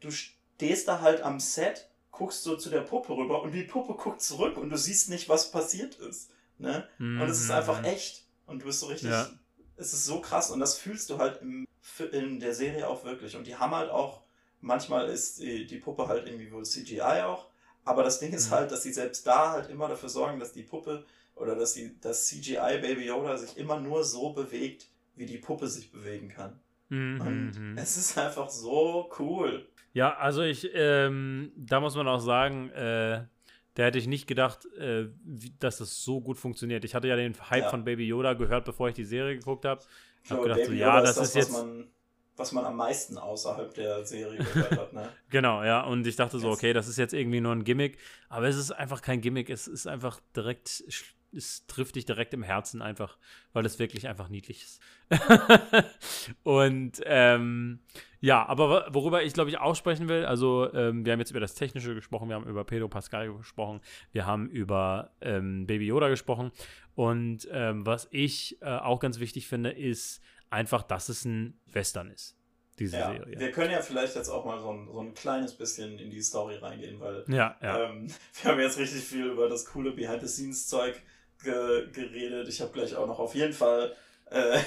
[0.00, 3.94] du stehst da halt am Set, guckst so zu der Puppe rüber und die Puppe
[3.94, 6.30] guckt zurück und du siehst nicht, was passiert ist.
[6.58, 6.88] Ne?
[6.98, 7.20] Mhm.
[7.20, 7.86] Und es ist einfach mhm.
[7.86, 8.24] echt.
[8.46, 9.30] Und du bist so richtig, ja
[9.80, 11.66] es ist so krass und das fühlst du halt im,
[12.12, 13.34] in der Serie auch wirklich.
[13.34, 14.20] Und die haben halt auch,
[14.60, 17.46] manchmal ist die, die Puppe halt irgendwie wohl CGI auch,
[17.84, 18.56] aber das Ding ist mhm.
[18.56, 21.06] halt, dass sie selbst da halt immer dafür sorgen, dass die Puppe
[21.40, 25.66] oder dass die, das CGI Baby Yoda sich immer nur so bewegt, wie die Puppe
[25.66, 26.60] sich bewegen kann.
[26.88, 27.20] Mhm.
[27.20, 27.78] Und mhm.
[27.78, 29.66] es ist einfach so cool.
[29.92, 33.24] Ja, also ich, ähm, da muss man auch sagen, äh,
[33.74, 36.84] da hätte ich nicht gedacht, äh, wie, dass das so gut funktioniert.
[36.84, 37.70] Ich hatte ja den Hype ja.
[37.70, 39.82] von Baby Yoda gehört, bevor ich die Serie geguckt habe.
[40.24, 41.52] Ich habe gedacht, so, ja, das, ist, das, ist jetzt.
[41.52, 41.88] Man,
[42.36, 45.08] was man am meisten außerhalb der Serie gehört hat, ne?
[45.30, 45.82] genau, ja.
[45.82, 47.98] Und ich dachte so, okay, das ist jetzt irgendwie nur ein Gimmick.
[48.28, 49.50] Aber es ist einfach kein Gimmick.
[49.50, 50.84] Es ist einfach direkt
[51.34, 53.18] es trifft dich direkt im Herzen einfach,
[53.52, 54.80] weil es wirklich einfach niedlich ist.
[56.42, 57.80] und ähm,
[58.20, 61.40] ja, aber worüber ich glaube ich auch sprechen will, also ähm, wir haben jetzt über
[61.40, 63.80] das Technische gesprochen, wir haben über Pedro Pascal gesprochen,
[64.12, 66.52] wir haben über ähm, Baby Yoda gesprochen
[66.94, 72.10] und ähm, was ich äh, auch ganz wichtig finde, ist einfach, dass es ein Western
[72.10, 72.36] ist
[72.80, 73.38] diese ja, Serie.
[73.38, 76.22] Wir können ja vielleicht jetzt auch mal so ein, so ein kleines bisschen in die
[76.22, 77.84] Story reingehen, weil ja, ja.
[77.84, 78.08] Ähm,
[78.42, 81.00] wir haben jetzt richtig viel über das coole Behind-the-Scenes-Zeug
[81.42, 82.48] ge geredet.
[82.48, 83.94] Ich habe gleich auch noch auf jeden Fall
[84.30, 84.58] äh,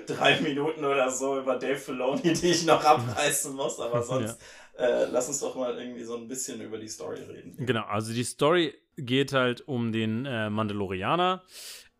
[0.06, 4.38] drei Minuten oder so über Dave Filoni, die ich noch abreißen muss, aber sonst
[4.78, 4.84] ja.
[4.84, 7.54] äh, lass uns doch mal irgendwie so ein bisschen über die Story reden.
[7.58, 11.42] Genau, also die Story geht halt um den äh, Mandalorianer.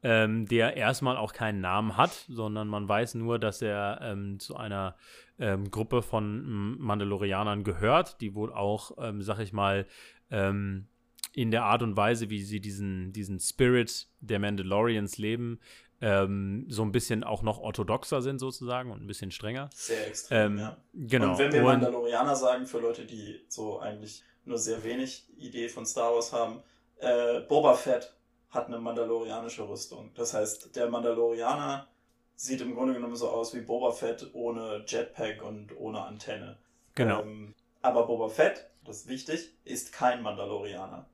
[0.03, 4.57] Ähm, der erstmal auch keinen Namen hat, sondern man weiß nur, dass er ähm, zu
[4.57, 4.97] einer
[5.39, 9.87] ähm, Gruppe von Mandalorianern gehört, die wohl auch, ähm, sag ich mal,
[10.31, 10.87] ähm,
[11.33, 15.61] in der Art und Weise, wie sie diesen, diesen Spirit der Mandalorians leben,
[16.01, 19.71] ähm, so ein bisschen auch noch orthodoxer sind sozusagen und ein bisschen strenger.
[19.75, 20.77] Sehr extrem, ähm, ja.
[20.95, 21.33] Genau.
[21.33, 25.85] Und wenn wir Mandalorianer sagen, für Leute, die so eigentlich nur sehr wenig Idee von
[25.85, 26.63] Star Wars haben,
[26.99, 28.15] äh, Boba Fett
[28.51, 30.11] hat eine mandalorianische Rüstung.
[30.15, 31.87] Das heißt, der Mandalorianer
[32.35, 36.59] sieht im Grunde genommen so aus wie Boba Fett ohne Jetpack und ohne Antenne.
[36.95, 37.21] Genau.
[37.21, 41.07] Ähm, aber Boba Fett, das ist wichtig, ist kein Mandalorianer.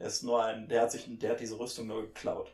[0.00, 2.52] Der ist nur ein, der hat sich, der hat diese Rüstung nur geklaut.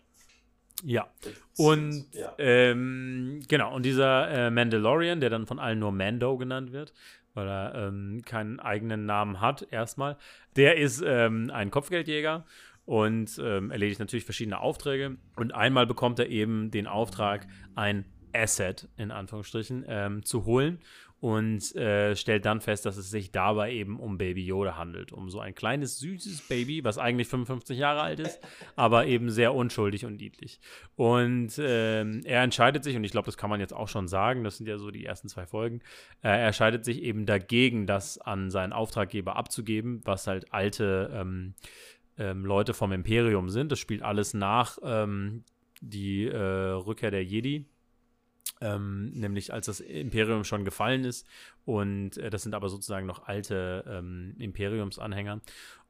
[0.83, 1.09] Ja.
[1.57, 2.35] Und ja.
[2.39, 6.93] Ähm, genau, und dieser äh, Mandalorian, der dann von allen nur Mando genannt wird,
[7.35, 10.17] weil er ähm, keinen eigenen Namen hat, erstmal,
[10.57, 12.45] der ist ähm, ein Kopfgeldjäger
[12.85, 15.17] und ähm, erledigt natürlich verschiedene Aufträge.
[15.37, 18.05] Und einmal bekommt er eben den Auftrag, ein
[18.35, 20.81] Asset in Anführungsstrichen ähm, zu holen
[21.21, 25.13] und äh, stellt dann fest, dass es sich dabei eben um Baby Yoda handelt.
[25.13, 28.39] Um so ein kleines, süßes Baby, was eigentlich 55 Jahre alt ist,
[28.77, 30.61] aber eben sehr unschuldig und niedlich.
[30.95, 34.45] Und äh, er entscheidet sich, und ich glaube, das kann man jetzt auch schon sagen,
[34.45, 35.81] das sind ja so die ersten zwei Folgen,
[36.23, 41.55] äh, er entscheidet sich eben dagegen, das an seinen Auftraggeber abzugeben, was halt alte ähm,
[42.19, 43.73] ähm, Leute vom Imperium sind.
[43.73, 45.45] Das spielt alles nach ähm,
[45.81, 47.65] die äh, Rückkehr der Jedi
[48.61, 51.27] ähm, nämlich als das Imperium schon gefallen ist.
[51.65, 55.41] Und äh, das sind aber sozusagen noch alte ähm, Imperiumsanhänger.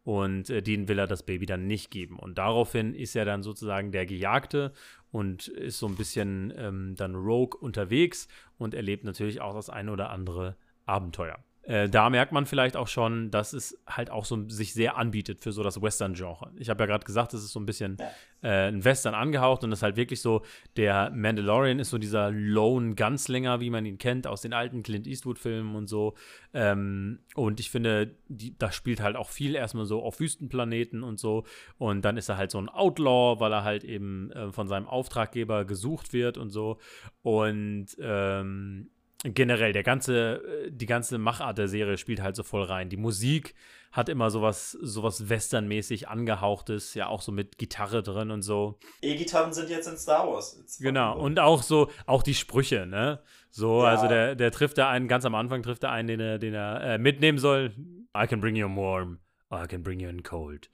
[0.05, 2.19] Und äh, denen will er das Baby dann nicht geben.
[2.19, 4.73] Und daraufhin ist er dann sozusagen der Gejagte
[5.11, 9.91] und ist so ein bisschen ähm, dann rogue unterwegs und erlebt natürlich auch das eine
[9.91, 11.39] oder andere Abenteuer.
[11.67, 15.41] Äh, da merkt man vielleicht auch schon, dass es halt auch so sich sehr anbietet
[15.41, 16.53] für so das Western-Genre.
[16.57, 17.97] Ich habe ja gerade gesagt, es ist so ein bisschen
[18.43, 20.43] äh, ein Western angehaucht und es ist halt wirklich so,
[20.77, 25.09] der Mandalorian ist so dieser Lone Gunslinger, wie man ihn kennt aus den alten Clint
[25.09, 26.15] Eastwood-Filmen und so.
[26.55, 31.19] Ähm, und ich finde, die, das spielt halt auch viel erstmal so auf Wüstenplaneten und
[31.19, 31.45] so.
[31.79, 34.87] Und dann ist er halt so ein Outlaw, weil er halt eben äh, von seinem
[34.87, 36.79] Auftraggeber gesucht wird und so.
[37.23, 38.91] Und ähm,
[39.25, 42.89] generell, der ganze, äh, die ganze Machart der Serie spielt halt so voll rein.
[42.89, 43.55] Die Musik
[43.93, 48.79] hat immer sowas, sowas Western-mäßig angehauchtes, ja auch so mit Gitarre drin und so.
[49.01, 50.79] E-Gitarren sind jetzt in Star Wars.
[50.81, 53.21] Genau, und auch so, auch die Sprüche, ne?
[53.51, 53.89] So, ja.
[53.89, 56.53] also der, der trifft da einen, ganz am Anfang trifft er einen, den er, den
[56.53, 57.73] er äh, mitnehmen soll.
[58.15, 59.19] I can bring you warm,
[59.51, 60.69] I can bring you in cold.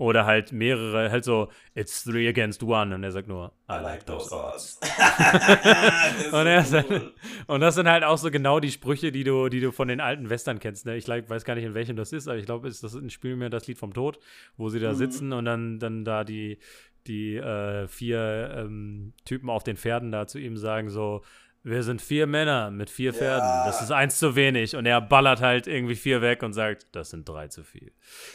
[0.00, 2.94] Oder halt mehrere, halt so, it's three against one.
[2.94, 4.80] Und er sagt nur, I, like those odds.
[6.32, 7.12] und, er so cool.
[7.48, 10.00] und das sind halt auch so genau die Sprüche, die du, die du von den
[10.00, 10.86] alten Western kennst.
[10.86, 10.96] Ne?
[10.96, 13.36] Ich weiß gar nicht, in welchem das ist, aber ich glaube, das ist ein Spiel
[13.36, 14.18] mir das Lied vom Tod,
[14.56, 14.96] wo sie da mhm.
[14.96, 16.60] sitzen und dann, dann da die,
[17.06, 21.20] die äh, vier ähm, Typen auf den Pferden da zu ihm sagen so,
[21.62, 23.46] wir sind vier Männer mit vier Pferden.
[23.46, 23.66] Ja.
[23.66, 24.76] Das ist eins zu wenig.
[24.76, 27.92] Und er ballert halt irgendwie vier weg und sagt, das sind drei zu viel.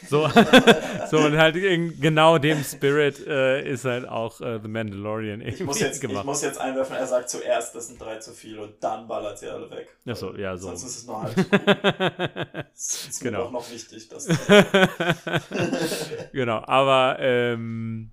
[0.08, 0.30] So,
[1.10, 5.62] so und halt in genau dem Spirit äh, ist halt auch äh, The Mandalorian irgendwie
[5.62, 6.20] ich muss jetzt, gemacht.
[6.20, 9.38] Ich muss jetzt einwerfen, er sagt zuerst, das sind drei zu viel und dann ballert
[9.38, 9.88] sie alle weg.
[10.06, 10.68] Ach so, ja, so.
[10.68, 11.36] Sonst ist es nur halt
[12.72, 13.38] Das ist genau.
[13.38, 14.08] mir doch noch wichtig.
[14.08, 14.28] Dass
[16.32, 18.12] genau, aber ähm,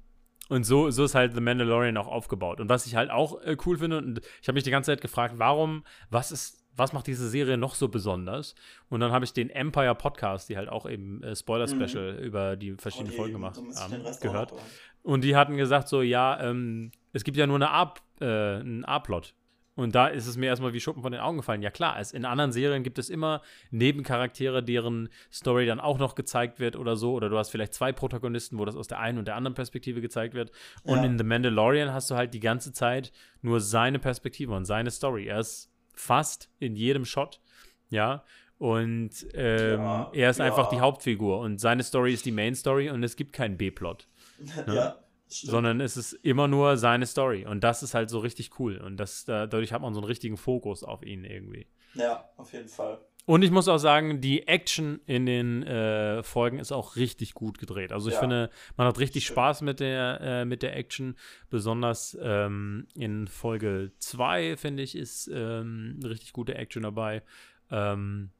[0.54, 2.62] und so, so ist halt The Mandalorian auch aufgebaut.
[2.62, 5.02] Und was ich halt auch äh, cool finde, und ich habe mich die ganze Zeit
[5.02, 8.54] gefragt, warum, was ist, was macht diese Serie noch so besonders?
[8.88, 12.20] Und dann habe ich den Empire Podcast, die halt auch eben äh, Spoiler-Special mhm.
[12.20, 14.54] über die verschiedenen Folgen gemacht haben, gehört.
[15.02, 18.86] Und die hatten gesagt so, ja, ähm, es gibt ja nur eine A, äh, einen
[18.86, 19.34] A-Plot.
[19.75, 21.63] Und da ist es mir erstmal wie Schuppen von den Augen gefallen.
[21.63, 26.13] Ja klar, es, in anderen Serien gibt es immer Nebencharaktere, deren Story dann auch noch
[26.13, 27.13] gezeigt wird oder so.
[27.13, 30.01] Oder du hast vielleicht zwei Protagonisten, wo das aus der einen und der anderen Perspektive
[30.01, 30.51] gezeigt wird.
[30.83, 31.05] Und ja.
[31.05, 35.25] in The Mandalorian hast du halt die ganze Zeit nur seine Perspektive und seine Story.
[35.25, 37.41] Er ist fast in jedem Shot,
[37.89, 38.23] ja.
[38.59, 40.45] Und ähm, ja, er ist ja.
[40.45, 44.07] einfach die Hauptfigur und seine Story ist die Main Story und es gibt keinen B-Plot.
[44.67, 44.75] Ne?
[44.75, 45.03] Ja.
[45.34, 45.52] Stimmt.
[45.52, 47.46] sondern es ist immer nur seine Story.
[47.46, 48.78] Und das ist halt so richtig cool.
[48.78, 51.67] Und das, dadurch hat man so einen richtigen Fokus auf ihn irgendwie.
[51.96, 53.00] Ja, auf jeden Fall.
[53.26, 57.58] Und ich muss auch sagen, die Action in den äh, Folgen ist auch richtig gut
[57.58, 57.93] gedreht.
[57.93, 58.19] Also ich ja.
[58.19, 59.36] finde, man hat richtig Stimmt.
[59.36, 61.15] Spaß mit der, äh, mit der Action.
[61.50, 67.24] Besonders ähm, in Folge 2, finde ich, ist ähm, richtig gute Action dabei.
[67.72, 68.32] Ähm,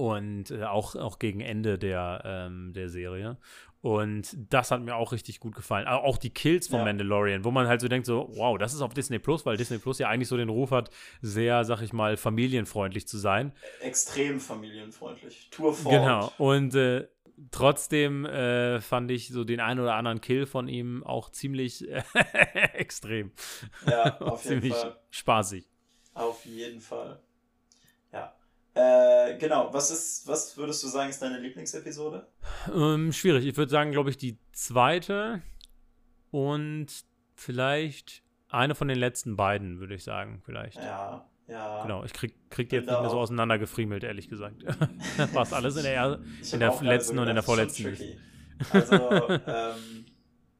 [0.00, 3.36] und äh, auch, auch gegen Ende der, ähm, der Serie.
[3.82, 5.86] Und das hat mir auch richtig gut gefallen.
[5.86, 6.84] Auch die Kills von ja.
[6.86, 9.76] Mandalorian, wo man halt so denkt, so, wow, das ist auf Disney Plus, weil Disney
[9.76, 10.88] Plus ja eigentlich so den Ruf hat,
[11.20, 13.52] sehr, sag ich mal, familienfreundlich zu sein.
[13.82, 15.48] Extrem familienfreundlich.
[15.50, 15.94] Tour fort.
[15.94, 16.32] Genau.
[16.38, 17.06] Und äh,
[17.50, 21.86] trotzdem äh, fand ich so den einen oder anderen Kill von ihm auch ziemlich
[22.72, 23.32] extrem.
[23.86, 24.96] Ja, auf jeden ziemlich Fall.
[25.10, 25.68] spaßig.
[26.14, 27.20] Auf jeden Fall.
[28.74, 32.26] Äh, genau, was ist, was würdest du sagen, ist deine Lieblingsepisode?
[32.72, 33.44] Ähm, schwierig.
[33.46, 35.42] Ich würde sagen, glaube ich, die zweite
[36.30, 36.86] und
[37.34, 40.76] vielleicht eine von den letzten beiden, würde ich sagen, vielleicht.
[40.76, 41.82] Ja, ja.
[41.82, 44.62] Genau, ich krieg, krieg die jetzt nicht mehr so auseinandergefriemelt, ehrlich gesagt.
[45.32, 46.20] Fast alles in der,
[46.52, 47.96] in der letzten so und in der vorletzten.
[48.72, 48.94] Also,
[49.30, 50.04] ähm,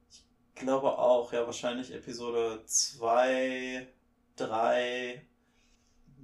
[0.08, 3.86] ich glaube auch, ja, wahrscheinlich Episode 2,
[4.36, 5.22] 3,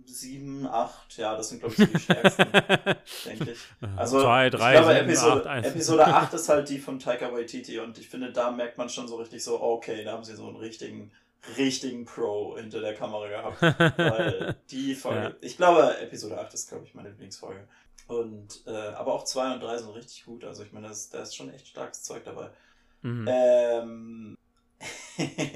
[0.04, 2.44] sieben, acht, ja, das sind, glaube ich, die stärksten,
[3.24, 3.58] denke ich.
[3.96, 7.32] Also, Zwei, drei, ich glaube, sieben, Episode, acht, Episode 8 ist halt die von Taika
[7.32, 10.36] Waititi und ich finde, da merkt man schon so richtig so, okay, da haben sie
[10.36, 11.12] so einen richtigen,
[11.56, 13.62] richtigen Pro hinter der Kamera gehabt.
[13.98, 15.34] Weil die Folge, ja.
[15.40, 17.66] ich glaube, Episode 8 ist, glaube ich, meine Lieblingsfolge.
[18.08, 21.14] Und, äh, aber auch 2 und 3 sind richtig gut, also ich meine, da ist,
[21.14, 22.50] ist schon echt starkes Zeug dabei.
[23.02, 23.28] Mhm.
[23.28, 24.38] Ähm,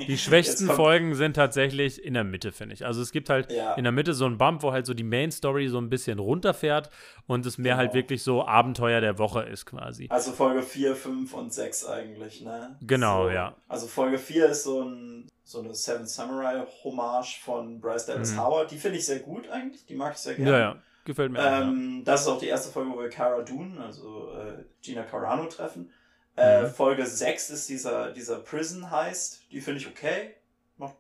[0.09, 2.87] die schwächsten Folgen sind tatsächlich in der Mitte, finde ich.
[2.87, 3.75] Also es gibt halt ja.
[3.75, 6.19] in der Mitte so einen Bump, wo halt so die Main Story so ein bisschen
[6.19, 6.91] runterfährt
[7.27, 7.95] und es mehr halt genau.
[7.95, 10.07] halt wirklich so Abenteuer der Woche ist quasi.
[10.11, 12.77] Also Folge 4, 5 und 6 eigentlich, ne?
[12.81, 13.31] Genau, so.
[13.31, 13.55] ja.
[13.69, 18.41] Also Folge 4 ist so, ein, so eine Seven Samurai Hommage von Bryce Dallas mhm.
[18.41, 18.71] Howard.
[18.71, 20.51] Die finde ich sehr gut eigentlich, die mag ich sehr gerne.
[20.51, 20.77] Ja, ja.
[21.05, 21.63] Gefällt mir ähm, auch, ja.
[21.63, 25.47] Ähm, das ist auch die erste Folge, wo wir Cara Dune, also äh, Gina Carano
[25.47, 25.91] treffen.
[26.41, 26.71] Äh, mhm.
[26.71, 29.43] Folge 6 ist dieser, dieser Prison heißt.
[29.53, 30.35] Die finde ich okay.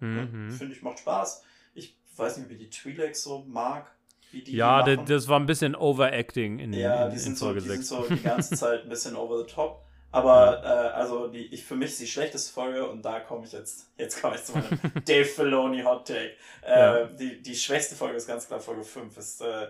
[0.01, 0.51] Mhm.
[0.51, 1.43] Finde ich, macht Spaß.
[1.75, 3.91] Ich weiß nicht, wie die Twi'leks so mag.
[4.33, 7.61] Die ja, die das war ein bisschen Overacting in, ja, in, die sind in Folge
[7.61, 7.79] so, 6.
[7.81, 9.83] Die sind so die ganze Zeit ein bisschen over the top.
[10.13, 10.89] Aber ja.
[10.89, 13.89] äh, also die, ich, für mich ist die schlechteste Folge und da komme ich jetzt,
[13.97, 16.33] jetzt komme ich zu meinem Dave Filoni Hot Take.
[16.63, 17.05] Äh, ja.
[17.07, 19.17] die, die schwächste Folge ist ganz klar Folge 5.
[19.17, 19.69] Ist, äh,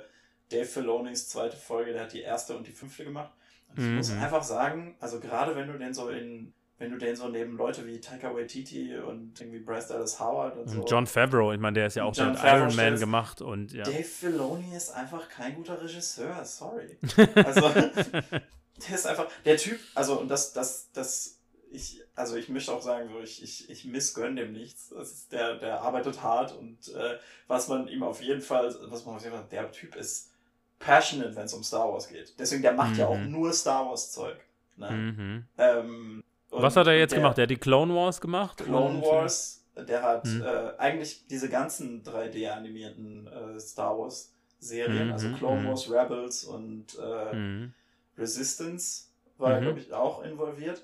[0.50, 3.30] Dave Filonis zweite Folge, der hat die erste und die fünfte gemacht.
[3.70, 3.96] Und ich Mhm.
[3.96, 7.56] muss einfach sagen, also gerade wenn du den so in, wenn du den so neben
[7.56, 10.80] Leute wie Taika Waititi und irgendwie Bryce Dallas Howard und, so.
[10.80, 13.42] Und John Favreau, ich meine, der ist ja auch John mit Favreau Iron Man gemacht
[13.42, 13.85] und ja.
[13.85, 16.96] Dave Filoni ist einfach kein guter Regisseur, sorry.
[17.35, 21.38] Also, der ist einfach, der Typ, also, und das, das, das,
[21.70, 24.90] ich, also ich möchte auch sagen, so, ich, ich, ich missgönn dem nichts.
[24.90, 29.16] Ist, der, der arbeitet hart und äh, was man ihm auf jeden Fall, was man
[29.16, 30.30] auf jeden Fall, der Typ ist
[30.81, 32.35] passionate, wenn es um Star Wars geht.
[32.38, 33.31] Deswegen, der macht ja auch Mhm.
[33.31, 34.37] nur Star Wars Zeug.
[34.77, 34.90] Ne?
[34.90, 35.45] Mhm.
[35.59, 37.37] Ähm, Was hat er jetzt der gemacht?
[37.37, 38.57] Der hat die Clone Wars gemacht?
[38.64, 40.43] Clone Wars, der hat Mhm.
[40.43, 45.69] äh, eigentlich diese ganzen 3D-animierten äh, Star Wars-Serien, Mhm, also Clone mhm.
[45.69, 47.75] Wars Rebels und äh, Mhm.
[48.19, 49.05] Resistance
[49.38, 49.64] war er, Mhm.
[49.64, 50.83] glaube ich, auch involviert.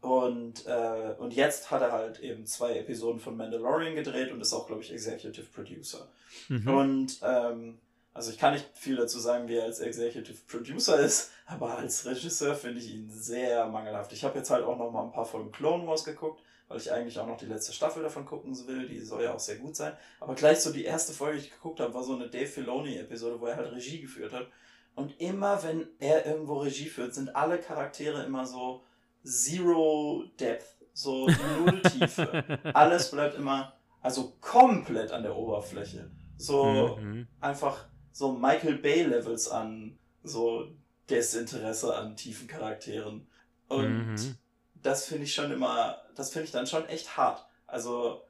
[0.00, 4.52] Und, äh, und jetzt hat er halt eben zwei Episoden von Mandalorian gedreht und ist
[4.52, 6.08] auch, glaube ich, Executive Producer.
[6.48, 6.68] Mhm.
[6.68, 7.78] Und ähm,
[8.14, 12.06] also ich kann nicht viel dazu sagen, wie er als Executive Producer ist, aber als
[12.06, 14.12] Regisseur finde ich ihn sehr mangelhaft.
[14.12, 16.90] Ich habe jetzt halt auch noch mal ein paar Folgen Clone Wars geguckt, weil ich
[16.90, 18.88] eigentlich auch noch die letzte Staffel davon gucken will.
[18.88, 19.92] Die soll ja auch sehr gut sein.
[20.20, 23.38] Aber gleich so die erste Folge, die ich geguckt habe, war so eine Dave Filoni-Episode,
[23.40, 24.46] wo er halt Regie geführt hat.
[24.94, 28.84] Und immer, wenn er irgendwo Regie führt, sind alle Charaktere immer so
[29.24, 32.44] Zero Depth, so Null Tiefe.
[32.72, 36.10] Alles bleibt immer, also komplett an der Oberfläche.
[36.36, 37.26] So Mhm.
[37.40, 40.68] einfach so Michael Bay-Levels an so
[41.10, 43.28] Desinteresse an tiefen Charakteren.
[43.68, 44.38] Und Mhm.
[44.74, 47.46] das finde ich schon immer, das finde ich dann schon echt hart.
[47.66, 48.22] Also,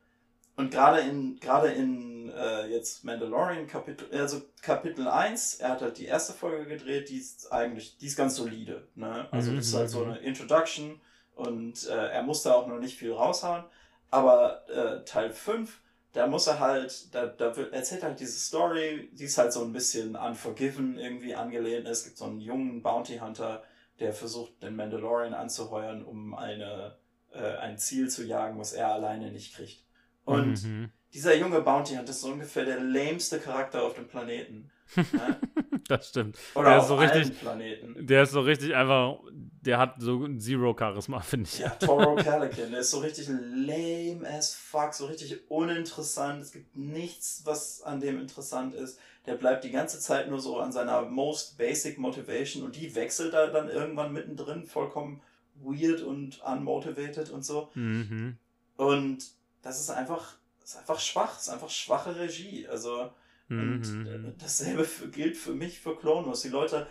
[0.56, 5.98] und gerade in, gerade in äh, jetzt Mandalorian Kapitel, also Kapitel 1, er hat halt
[5.98, 8.88] die erste Folge gedreht, die ist eigentlich, die ist ganz solide.
[8.96, 9.28] Ne?
[9.32, 10.10] Also das ist halt so Mhm.
[10.10, 11.00] eine Introduction
[11.34, 13.64] und äh, er muss da auch noch nicht viel raushauen.
[14.10, 15.80] Aber äh, Teil 5,
[16.14, 19.62] da muss er halt, da, da wird, erzählt halt diese Story, die ist halt so
[19.64, 21.86] ein bisschen Unforgiven irgendwie angelehnt.
[21.86, 23.62] Es gibt so einen jungen Bounty Hunter,
[24.00, 26.96] der versucht, den Mandalorian anzuheuern, um eine,
[27.32, 29.84] äh, ein Ziel zu jagen, was er alleine nicht kriegt.
[30.24, 30.90] Und Mhm.
[31.12, 34.70] dieser junge Bounty Hunter ist so ungefähr der lameste Charakter auf dem Planeten.
[34.96, 35.04] Ne?
[35.86, 36.38] Das stimmt.
[36.54, 38.06] Oder Der auf ist so richtig- Planeten.
[38.06, 41.58] Der ist so richtig einfach, der hat so ein Zero Charisma, finde ich.
[41.58, 46.40] Ja, Toro Calican, der ist so richtig lame as fuck, so richtig uninteressant.
[46.42, 48.98] Es gibt nichts, was an dem interessant ist.
[49.26, 53.34] Der bleibt die ganze Zeit nur so an seiner most basic motivation und die wechselt
[53.34, 55.20] da dann irgendwann mittendrin, vollkommen
[55.56, 57.70] weird und unmotivated und so.
[57.74, 58.38] Mhm.
[58.76, 59.18] Und
[59.60, 62.66] das ist einfach, ist einfach schwach, das ist einfach schwache Regie.
[62.68, 63.10] Also,
[63.50, 64.06] und Mhm.
[64.06, 66.42] äh, dasselbe für, gilt für mich für Clone Wars.
[66.42, 66.86] Die Leute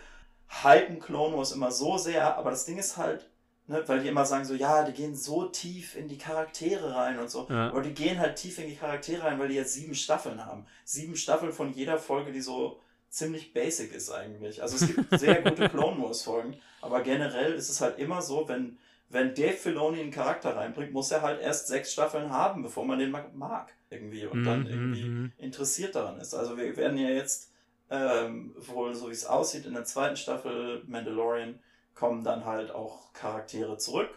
[0.62, 3.28] hypen Clone Wars immer so sehr, aber das Ding ist halt,
[3.66, 7.18] ne, weil die immer sagen so, ja, die gehen so tief in die Charaktere rein
[7.18, 7.46] und so.
[7.48, 7.70] Ja.
[7.70, 10.66] Aber die gehen halt tief in die Charaktere rein, weil die jetzt sieben Staffeln haben.
[10.84, 14.62] Sieben Staffeln von jeder Folge, die so ziemlich basic ist eigentlich.
[14.62, 18.48] Also es gibt sehr gute Clone Wars Folgen, aber generell ist es halt immer so,
[18.48, 22.84] wenn, wenn Dave Filoni einen Charakter reinbringt, muss er halt erst sechs Staffeln haben, bevor
[22.84, 25.32] man den ma- mag irgendwie und dann Mhm, irgendwie mhm.
[25.36, 26.34] interessiert daran ist.
[26.34, 27.50] Also wir werden ja jetzt
[27.90, 31.60] ähm, wohl, so wie es aussieht, in der zweiten Staffel Mandalorian
[31.94, 34.10] kommen dann halt auch Charaktere zurück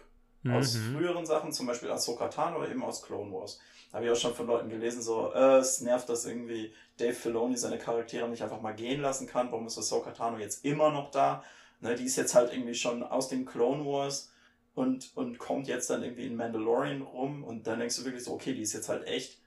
[0.46, 0.78] aus Mhm.
[0.78, 3.60] früheren Sachen, zum Beispiel Ahsoka Tano oder eben aus Clone Wars.
[3.92, 7.56] Habe ich auch schon von Leuten gelesen, so, äh, es nervt, dass irgendwie Dave Filoni
[7.56, 9.50] seine Charaktere nicht einfach mal gehen lassen kann.
[9.50, 11.42] Warum ist Ahsoka Tano jetzt immer noch da?
[11.80, 14.32] Ne, die ist jetzt halt irgendwie schon aus den Clone Wars
[14.78, 18.32] und, und kommt jetzt dann irgendwie in Mandalorian rum und dann denkst du wirklich so,
[18.32, 19.38] okay, die ist jetzt halt echt,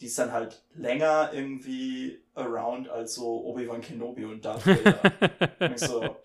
[0.00, 4.98] die ist dann halt länger irgendwie around als so Obi-Wan Kenobi und Darth Vader.
[5.70, 6.16] Und so,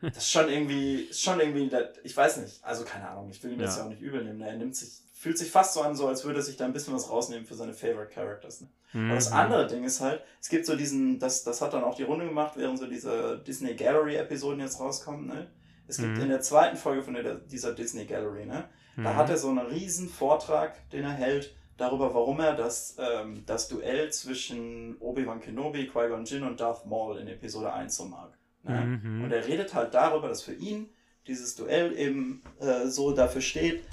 [0.00, 3.42] das ist schon irgendwie, ist schon irgendwie, das- ich weiß nicht, also keine Ahnung, ich
[3.44, 3.82] will ihm das Ja.
[3.82, 4.38] ja auch nicht übel nehmen.
[4.38, 4.48] ne?
[4.48, 6.72] Er nimmt sich, fühlt sich fast so an, so als würde er sich da ein
[6.72, 8.62] bisschen was rausnehmen für seine Favorite Characters.
[8.62, 8.68] Ne?
[8.94, 9.36] Aber das Mhm.
[9.36, 12.24] andere Ding ist halt, es gibt so diesen, das, das hat dann auch die Runde
[12.26, 15.26] gemacht, während so diese Disney Gallery-Episoden jetzt rauskommen.
[15.26, 15.50] Ne?
[15.88, 16.22] Es gibt Mhm.
[16.22, 18.64] in der zweiten Folge von der, dieser Disney Gallery, ne?
[18.96, 19.16] Da Mhm.
[19.16, 23.68] hat er so einen riesen Vortrag, den er hält, darüber, warum er das, ähm, das
[23.68, 28.32] Duell zwischen Obi-Wan Kenobi, Qui-Gon Jinn und Darth Maul in Episode 1 so mag.
[28.62, 29.00] Ne?
[29.02, 29.24] Mhm.
[29.24, 30.88] Und er redet halt darüber, dass für ihn
[31.26, 33.84] dieses Duell eben äh, so dafür steht,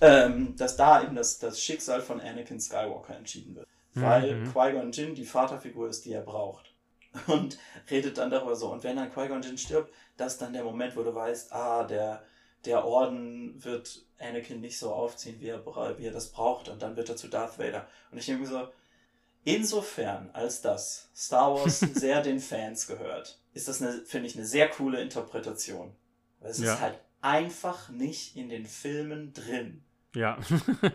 [0.00, 3.66] ähm, dass da eben das, das Schicksal von Anakin Skywalker entschieden wird.
[3.94, 4.52] Weil Mhm.
[4.52, 6.71] Qui-Gon Jinn die Vaterfigur ist, die er braucht.
[7.26, 7.58] Und
[7.90, 8.70] redet dann darüber so.
[8.72, 11.84] Und wenn dann Qui-Gon Jinn stirbt, das ist dann der Moment, wo du weißt, ah,
[11.84, 12.22] der,
[12.64, 15.64] der Orden wird Anakin nicht so aufziehen, wie er,
[15.98, 16.68] wie er das braucht.
[16.68, 17.86] Und dann wird er zu Darth Vader.
[18.10, 18.68] Und ich denke mir so,
[19.44, 24.46] insofern, als das Star Wars sehr den Fans gehört, ist das, eine, finde ich, eine
[24.46, 25.94] sehr coole Interpretation.
[26.40, 26.74] Weil es Ja.
[26.74, 29.84] ist halt einfach nicht in den Filmen drin.
[30.14, 30.38] Ja.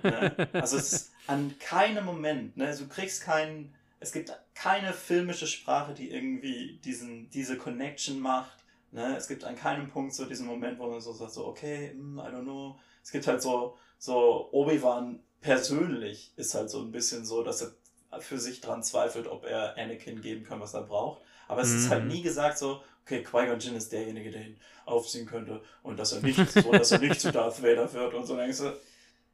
[0.04, 0.48] Ne?
[0.54, 2.68] Also es ist an keinem Moment, ne?
[2.68, 8.58] Also du kriegst keinen, es gibt keine filmische Sprache, die irgendwie diesen, diese Connection macht.
[8.92, 9.16] Ne?
[9.18, 12.20] Es gibt an keinem Punkt so diesen Moment, wo man so sagt, so, okay, mm,
[12.20, 12.80] I don't know.
[13.04, 17.72] Es gibt halt so, so Obi-Wan persönlich ist halt so ein bisschen so, dass er
[18.20, 21.22] für sich dran zweifelt, ob er Anakin geben kann, was er braucht.
[21.48, 21.78] Aber es mhm.
[21.78, 22.10] ist halt mhm.
[22.10, 26.22] nie gesagt so, okay, Qui-Gon Jinn ist derjenige, der ihn aufziehen könnte und dass er
[26.22, 28.34] nicht so, dass er nicht zu Darth Vader wird und so.
[28.34, 28.78] Und denkst du,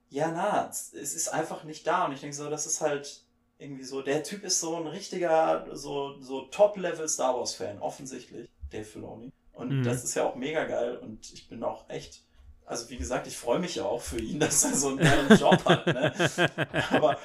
[0.10, 2.06] ja, na, es ist einfach nicht da.
[2.06, 3.24] Und ich denke so, das ist halt
[3.58, 8.86] irgendwie so, der Typ ist so ein richtiger, so, so Top-Level Star Wars-Fan, offensichtlich, Dave
[8.86, 9.32] Filoni.
[9.54, 9.84] Und mhm.
[9.84, 12.24] das ist ja auch mega geil und ich bin auch echt,
[12.66, 15.38] also wie gesagt, ich freue mich ja auch für ihn, dass er so einen geilen
[15.38, 15.86] Job hat.
[15.88, 16.12] Ne?
[16.92, 17.18] Aber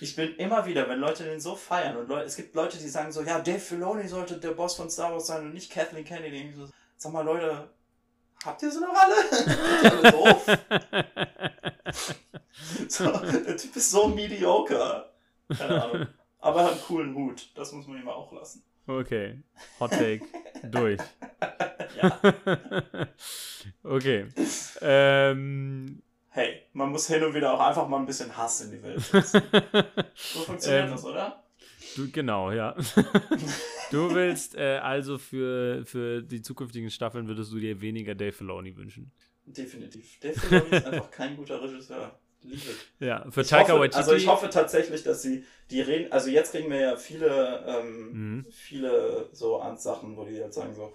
[0.00, 2.88] ich bin immer wieder, wenn Leute den so feiern und Leute, es gibt Leute, die
[2.88, 6.04] sagen so, ja, Dave Filoni sollte der Boss von Star Wars sein und nicht Kathleen
[6.04, 6.52] Kennedy.
[6.54, 7.70] So, sag mal, Leute,
[8.44, 9.14] habt ihr sie noch alle?
[9.90, 10.36] Alle
[12.88, 15.09] so, der Typ ist so mediocre.
[15.56, 16.06] Keine Ahnung.
[16.38, 17.50] Aber er hat einen coolen Hut.
[17.54, 18.62] Das muss man ihm auch lassen.
[18.86, 19.42] Okay.
[19.78, 20.22] Hot Take.
[20.70, 21.00] Durch.
[22.00, 22.20] Ja.
[23.82, 24.26] okay.
[24.80, 28.82] Ähm, hey, man muss hin und wieder auch einfach mal ein bisschen Hass in die
[28.82, 29.42] Welt setzen.
[30.14, 31.44] so funktioniert ähm, das, oder?
[31.96, 32.74] Du, genau, ja.
[33.90, 38.76] du willst äh, also für, für die zukünftigen Staffeln würdest du dir weniger Dave Filoni
[38.76, 39.10] wünschen?
[39.44, 40.20] Definitiv.
[40.20, 42.18] Dave Filoni ist einfach kein guter Regisseur.
[42.42, 42.62] Liebe.
[43.00, 43.98] Ja, für Taika Waititi.
[43.98, 46.12] Also ich hoffe tatsächlich, dass sie die reden.
[46.12, 48.46] Also jetzt kriegen wir ja viele, ähm, mhm.
[48.50, 50.92] viele so Sachen, wo die halt sagen so,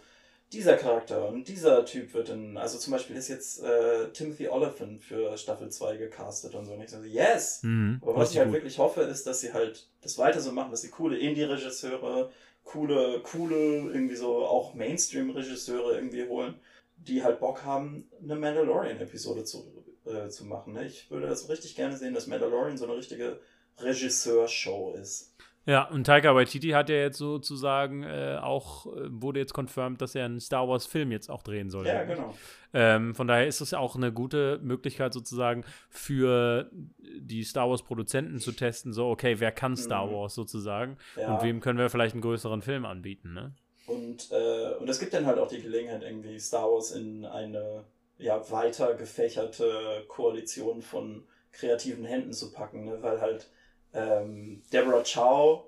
[0.54, 5.04] dieser Charakter und dieser Typ wird in, also zum Beispiel ist jetzt äh, Timothy Oliphant
[5.04, 6.74] für Staffel 2 gecastet und so.
[6.74, 7.62] Und ich so, yes!
[7.64, 8.00] Mhm.
[8.02, 8.56] Aber was ich halt gut.
[8.56, 12.32] wirklich hoffe, ist, dass sie halt das weiter so machen, dass sie coole Indie-Regisseure,
[12.64, 16.56] coole, coole, irgendwie so auch Mainstream-Regisseure irgendwie holen,
[16.98, 19.75] die halt Bock haben, eine Mandalorian-Episode zu
[20.06, 20.74] äh, zu machen.
[20.74, 20.86] Ne?
[20.86, 23.40] Ich würde das richtig gerne sehen, dass Mandalorian so eine richtige
[23.78, 25.36] Regisseurshow ist.
[25.68, 30.14] Ja, und Taika Waititi hat ja jetzt sozusagen äh, auch, äh, wurde jetzt confirmed, dass
[30.14, 31.88] er einen Star Wars-Film jetzt auch drehen soll.
[31.88, 32.36] Ja, genau.
[32.72, 38.52] Ähm, von daher ist es auch eine gute Möglichkeit sozusagen für die Star Wars-Produzenten zu
[38.52, 40.12] testen, so, okay, wer kann Star mhm.
[40.12, 41.34] Wars sozusagen ja.
[41.34, 43.54] und wem können wir vielleicht einen größeren Film anbieten, ne?
[43.88, 47.86] Und, äh, und es gibt dann halt auch die Gelegenheit, irgendwie Star Wars in eine
[48.18, 52.98] ja, weiter gefächerte Koalition von kreativen Händen zu packen, ne?
[53.02, 53.50] weil halt
[53.94, 55.66] ähm, Deborah Chow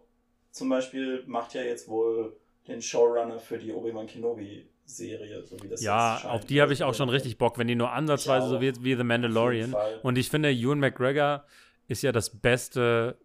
[0.51, 2.35] zum Beispiel macht ja jetzt wohl
[2.67, 6.83] den Showrunner für die Obi-Wan Kenobi Serie, so wie das Ja, auf die habe ich
[6.83, 9.75] auch schon richtig Bock, wenn die nur ansatzweise so wird wie The Mandalorian.
[10.01, 11.43] Und ich finde, Ewan McGregor
[11.87, 13.17] ist ja das Beste,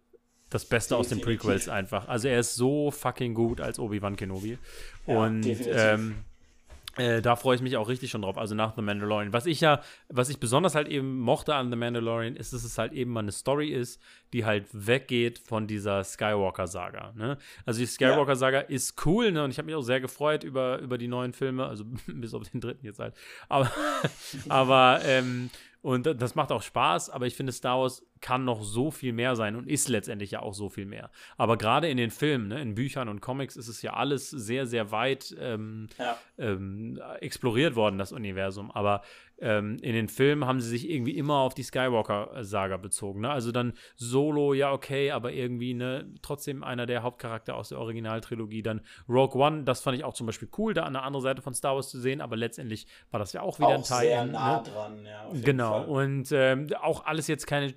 [0.49, 2.07] das Beste aus den Prequels einfach.
[2.07, 4.57] Also er ist so fucking gut als Obi-Wan Kenobi.
[5.07, 6.15] Ja, und ähm,
[6.97, 9.33] äh, da freue ich mich auch richtig schon drauf, also nach The Mandalorian.
[9.33, 12.77] Was ich ja, was ich besonders halt eben mochte an The Mandalorian, ist, dass es
[12.77, 13.99] halt eben mal eine Story ist,
[14.31, 17.13] die halt weggeht von dieser Skywalker-Saga.
[17.15, 17.37] Ne?
[17.65, 18.67] Also die Skywalker-Saga ja.
[18.67, 19.43] ist cool, ne?
[19.43, 22.47] Und ich habe mich auch sehr gefreut über, über die neuen Filme, also bis auf
[22.47, 23.15] den dritten jetzt halt.
[23.49, 23.71] Aber,
[24.49, 25.49] aber ähm,
[25.81, 29.35] und das macht auch Spaß, aber ich finde, Star Wars kann noch so viel mehr
[29.35, 31.11] sein und ist letztendlich ja auch so viel mehr.
[31.37, 34.65] Aber gerade in den Filmen, ne, in Büchern und Comics ist es ja alles sehr,
[34.65, 36.17] sehr weit ähm, ja.
[36.37, 38.71] ähm, exploriert worden, das Universum.
[38.71, 39.01] Aber
[39.39, 43.21] ähm, in den Filmen haben sie sich irgendwie immer auf die Skywalker-Saga bezogen.
[43.21, 43.29] Ne?
[43.29, 48.63] Also dann Solo, ja, okay, aber irgendwie ne, trotzdem einer der Hauptcharakter aus der Originaltrilogie.
[48.63, 51.41] Dann Rogue One, das fand ich auch zum Beispiel cool, da an der anderen Seite
[51.41, 54.07] von Star Wars zu sehen, aber letztendlich war das ja auch wieder auch ein Teil.
[54.07, 54.63] Sehr nah ne?
[54.63, 55.29] dran, ja.
[55.43, 55.83] genau.
[55.83, 55.89] Fall.
[55.89, 57.73] Und ähm, auch alles jetzt keine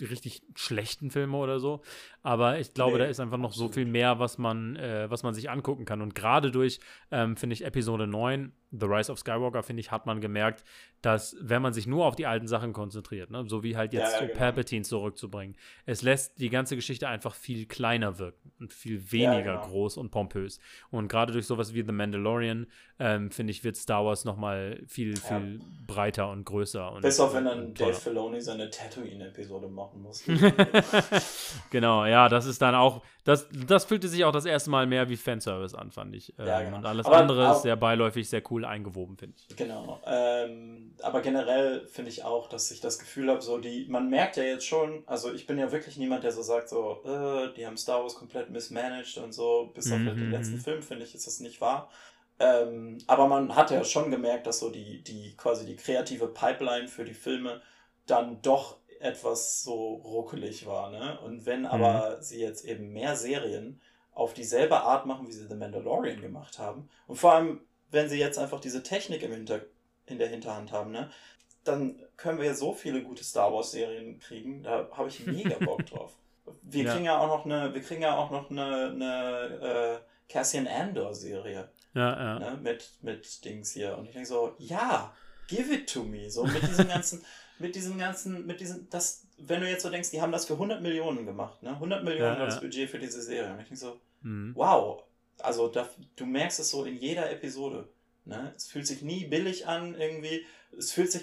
[0.00, 1.82] richtig schlechten Filme oder so.
[2.22, 3.72] Aber ich glaube, nee, da ist einfach noch absolut.
[3.72, 6.02] so viel mehr, was man, äh, was man sich angucken kann.
[6.02, 10.06] Und gerade durch, ähm, finde ich, Episode 9, The Rise of Skywalker, finde ich, hat
[10.06, 10.64] man gemerkt,
[11.02, 14.12] dass, wenn man sich nur auf die alten Sachen konzentriert, ne, so wie halt jetzt
[14.12, 14.38] ja, ja, genau.
[14.38, 15.56] Palpatine zurückzubringen,
[15.86, 19.66] es lässt die ganze Geschichte einfach viel kleiner wirken und viel weniger ja, genau.
[19.66, 20.60] groß und pompös.
[20.90, 22.66] Und gerade durch sowas wie The Mandalorian,
[22.98, 26.92] ähm, finde ich, wird Star Wars nochmal viel, viel breiter und größer.
[26.92, 30.22] Und, Bis auf, wenn dann Dave Filoni seine Tatooine-Episode machen muss.
[31.70, 35.08] genau, ja, das ist dann auch, das, das fühlte sich auch das erste Mal mehr
[35.08, 36.34] wie Fanservice an, fand ich.
[36.36, 36.78] Ähm, ja, genau.
[36.78, 39.56] Und alles aber, andere aber, ist sehr beiläufig, sehr cool eingewoben, finde ich.
[39.56, 40.00] Genau.
[40.04, 44.36] Ähm, aber generell finde ich auch, dass ich das Gefühl habe, so die, man merkt
[44.36, 47.66] ja jetzt schon, also ich bin ja wirklich niemand, der so sagt, so, äh, die
[47.66, 50.06] haben Star Wars komplett mismanaged und so, bis auf mhm.
[50.06, 50.60] den letzten mhm.
[50.60, 51.88] Film, finde ich, ist das nicht wahr.
[52.40, 56.88] Ähm, aber man hat ja schon gemerkt, dass so die, die quasi die kreative Pipeline
[56.88, 57.60] für die Filme
[58.06, 60.90] dann doch etwas so ruckelig war.
[60.90, 61.18] Ne?
[61.20, 62.22] Und wenn aber mhm.
[62.22, 63.80] sie jetzt eben mehr Serien
[64.12, 68.18] auf dieselbe Art machen, wie sie The Mandalorian gemacht haben, und vor allem, wenn sie
[68.18, 69.60] jetzt einfach diese Technik im Hinter
[70.06, 71.10] in der Hinterhand haben, ne?
[71.64, 75.86] dann können wir ja so viele gute Star Wars-Serien kriegen, da habe ich mega Bock
[75.86, 76.12] drauf.
[76.62, 76.92] Wir Ja.
[76.92, 81.68] kriegen ja auch noch eine, wir kriegen ja auch noch eine, eine äh, Cassian Andor-Serie.
[81.94, 82.38] Ja, ja.
[82.38, 83.96] ne, mit, mit Dings hier.
[83.98, 85.14] Und ich denke so, ja,
[85.48, 86.30] give it to me.
[86.30, 87.24] So mit diesem ganzen,
[87.60, 90.54] mit diesem ganzen, mit diesem, das, wenn du jetzt so denkst, die haben das für
[90.54, 91.70] 100 Millionen gemacht, ne?
[91.70, 92.60] 100 Millionen Ja, war das ja.
[92.60, 93.52] Budget für diese Serie.
[93.52, 94.52] Und ich denke so, Mhm.
[94.54, 95.02] wow.
[95.38, 97.88] Also da, du merkst es so in jeder Episode.
[98.26, 98.52] Ne?
[98.54, 100.44] Es fühlt sich nie billig an irgendwie.
[100.76, 101.22] Es fühlt sich.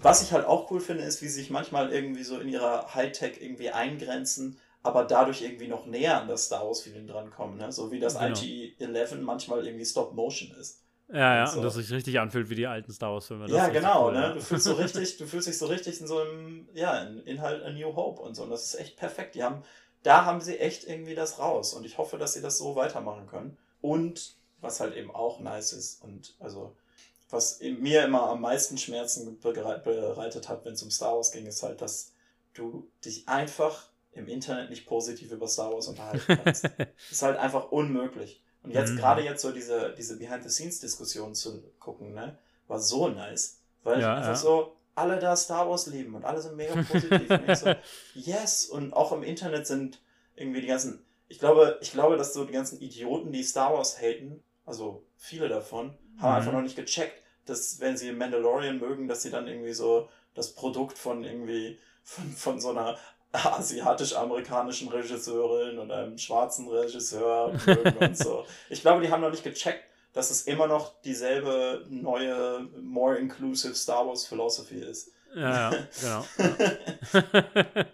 [0.00, 2.94] Was ich halt auch cool finde, ist, wie sie sich manchmal irgendwie so in ihrer
[2.94, 7.56] Hightech irgendwie eingrenzen, aber dadurch irgendwie noch näher an das Star Wars Feeling drankommen.
[7.58, 7.72] Ne?
[7.72, 8.26] So wie das Genau.
[8.38, 10.80] IG-11 manchmal irgendwie Stop Motion ist.
[11.10, 11.58] Ja, ja, So.
[11.58, 13.46] und das sich richtig anfühlt wie die alten Star Wars-Filme.
[13.46, 14.20] Das ja, genau, cool, ne?
[14.20, 14.32] ja.
[14.34, 17.40] Du fühlst so richtig, du fühlst dich so richtig in so einem, ja, in, in
[17.40, 18.42] halt A New Hope und so.
[18.42, 19.34] Und das ist echt perfekt.
[19.34, 19.62] Die haben,
[20.02, 21.72] da haben sie echt irgendwie das raus.
[21.74, 23.56] Und ich hoffe, dass sie das so weitermachen können.
[23.80, 26.74] Und was halt eben auch nice ist und also
[27.30, 31.46] was mir immer am meisten Schmerzen bereit- bereitet hat, wenn es um Star Wars ging,
[31.46, 32.12] ist halt, dass
[32.54, 36.68] du dich einfach im Internet nicht positiv über Star Wars unterhalten kannst.
[37.10, 38.40] ist halt einfach unmöglich.
[38.62, 38.96] Und jetzt Mhm.
[38.96, 43.60] gerade jetzt so diese, diese Behind-the-Scenes-Diskussion zu gucken, ne, war so nice.
[43.82, 44.34] Weil Ja, einfach ja.
[44.34, 47.30] so alle da Star Wars lieben und alle sind mega positiv.
[47.30, 47.74] und ich so,
[48.14, 48.66] yes!
[48.66, 50.00] Und auch im Internet sind
[50.34, 54.00] irgendwie die ganzen, ich glaube, ich glaube, dass so die ganzen Idioten, die Star Wars
[54.00, 56.36] haten, also viele davon, haben Mhm.
[56.36, 60.52] einfach noch nicht gecheckt, dass wenn sie Mandalorian mögen, dass sie dann irgendwie so das
[60.54, 62.98] Produkt von irgendwie von, von so einer
[63.32, 67.52] asiatisch-amerikanischen Regisseurin und einem schwarzen Regisseur
[68.00, 68.46] und so.
[68.70, 73.74] Ich glaube, die haben noch nicht gecheckt, dass es immer noch dieselbe neue, more inclusive
[73.74, 75.12] Star Wars Philosophy ist.
[75.34, 76.24] Ja, ja, genau.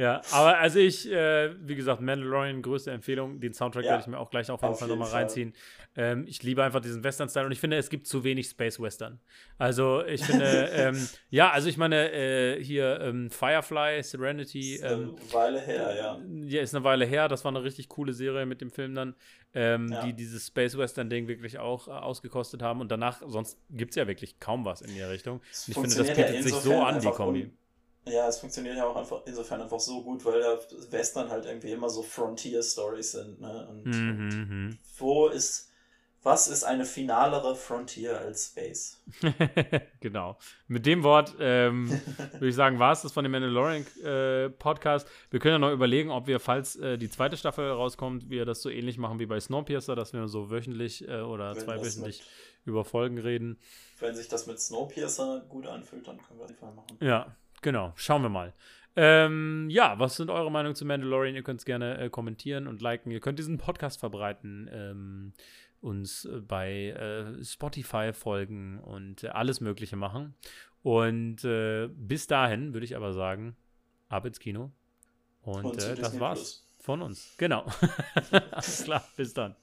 [0.00, 0.22] Ja.
[0.32, 3.38] aber also ich, äh, wie gesagt, Mandalorian, größte Empfehlung.
[3.38, 3.90] Den Soundtrack Ja.
[3.90, 5.52] werde ich mir auch gleich auf jeden Auf Fall nochmal reinziehen.
[5.94, 9.20] Ähm, ich liebe einfach diesen Western-Style und ich finde, es gibt zu wenig Space-Western.
[9.58, 14.94] Also ich finde, ähm, ja, also ich meine, äh, hier ähm, Firefly, Serenity, Ist eine
[15.02, 16.20] ähm, Weile her, ja.
[16.46, 17.28] ja, ist eine Weile her.
[17.28, 19.14] Das war eine richtig coole Serie mit dem Film dann,
[19.52, 20.02] ähm, Ja.
[20.06, 22.80] die dieses Space Western Ding wirklich auch äh, ausgekostet haben.
[22.80, 25.38] Und danach, sonst gibt es ja wirklich kaum was in der Richtung.
[25.40, 27.50] Und ich finde, das bietet sich so an, die Kombi.
[28.10, 30.58] Ja, es funktioniert ja auch einfach insofern einfach so gut, weil ja
[30.90, 33.68] Western halt irgendwie immer so Frontier-Stories sind, ne?
[33.68, 35.70] Und, und Mhm, wo ist,
[36.22, 39.02] was ist eine finalere Frontier als Space?
[39.22, 39.34] mhm.
[40.00, 40.38] genau.
[40.68, 41.88] Mit dem Wort ähm,
[42.32, 45.08] würde ich sagen, war es das von dem Mandalorian äh, Podcast.
[45.30, 48.60] Wir können ja noch überlegen, ob wir, falls äh, die zweite Staffel rauskommt, wir das
[48.62, 52.22] so ähnlich machen wie bei Snowpiercer, dass wir so wöchentlich äh, oder Wenn zweiwöchentlich
[52.64, 53.58] über Folgen reden.
[53.98, 56.98] Wenn sich das mit Snowpiercer gut anfühlt, dann können wir das mal machen.
[57.00, 57.92] Ja, genau.
[57.96, 58.54] Schauen wir mal.
[58.96, 61.34] Ähm, ja, was sind eure Meinungen zu Mandalorian?
[61.34, 63.10] Ihr könnt es gerne äh, kommentieren und liken.
[63.10, 65.32] Ihr könnt diesen Podcast verbreiten, ähm,
[65.80, 70.34] uns äh, bei äh, Spotify folgen und äh, alles Mögliche machen.
[70.82, 73.56] Und äh, bis dahin würde ich aber sagen,
[74.08, 74.72] ab ins Kino.
[75.42, 76.76] Und, Und äh, das war's Plus.
[76.80, 77.34] von uns.
[77.38, 77.64] Genau.
[78.50, 79.54] alles klar, bis dann.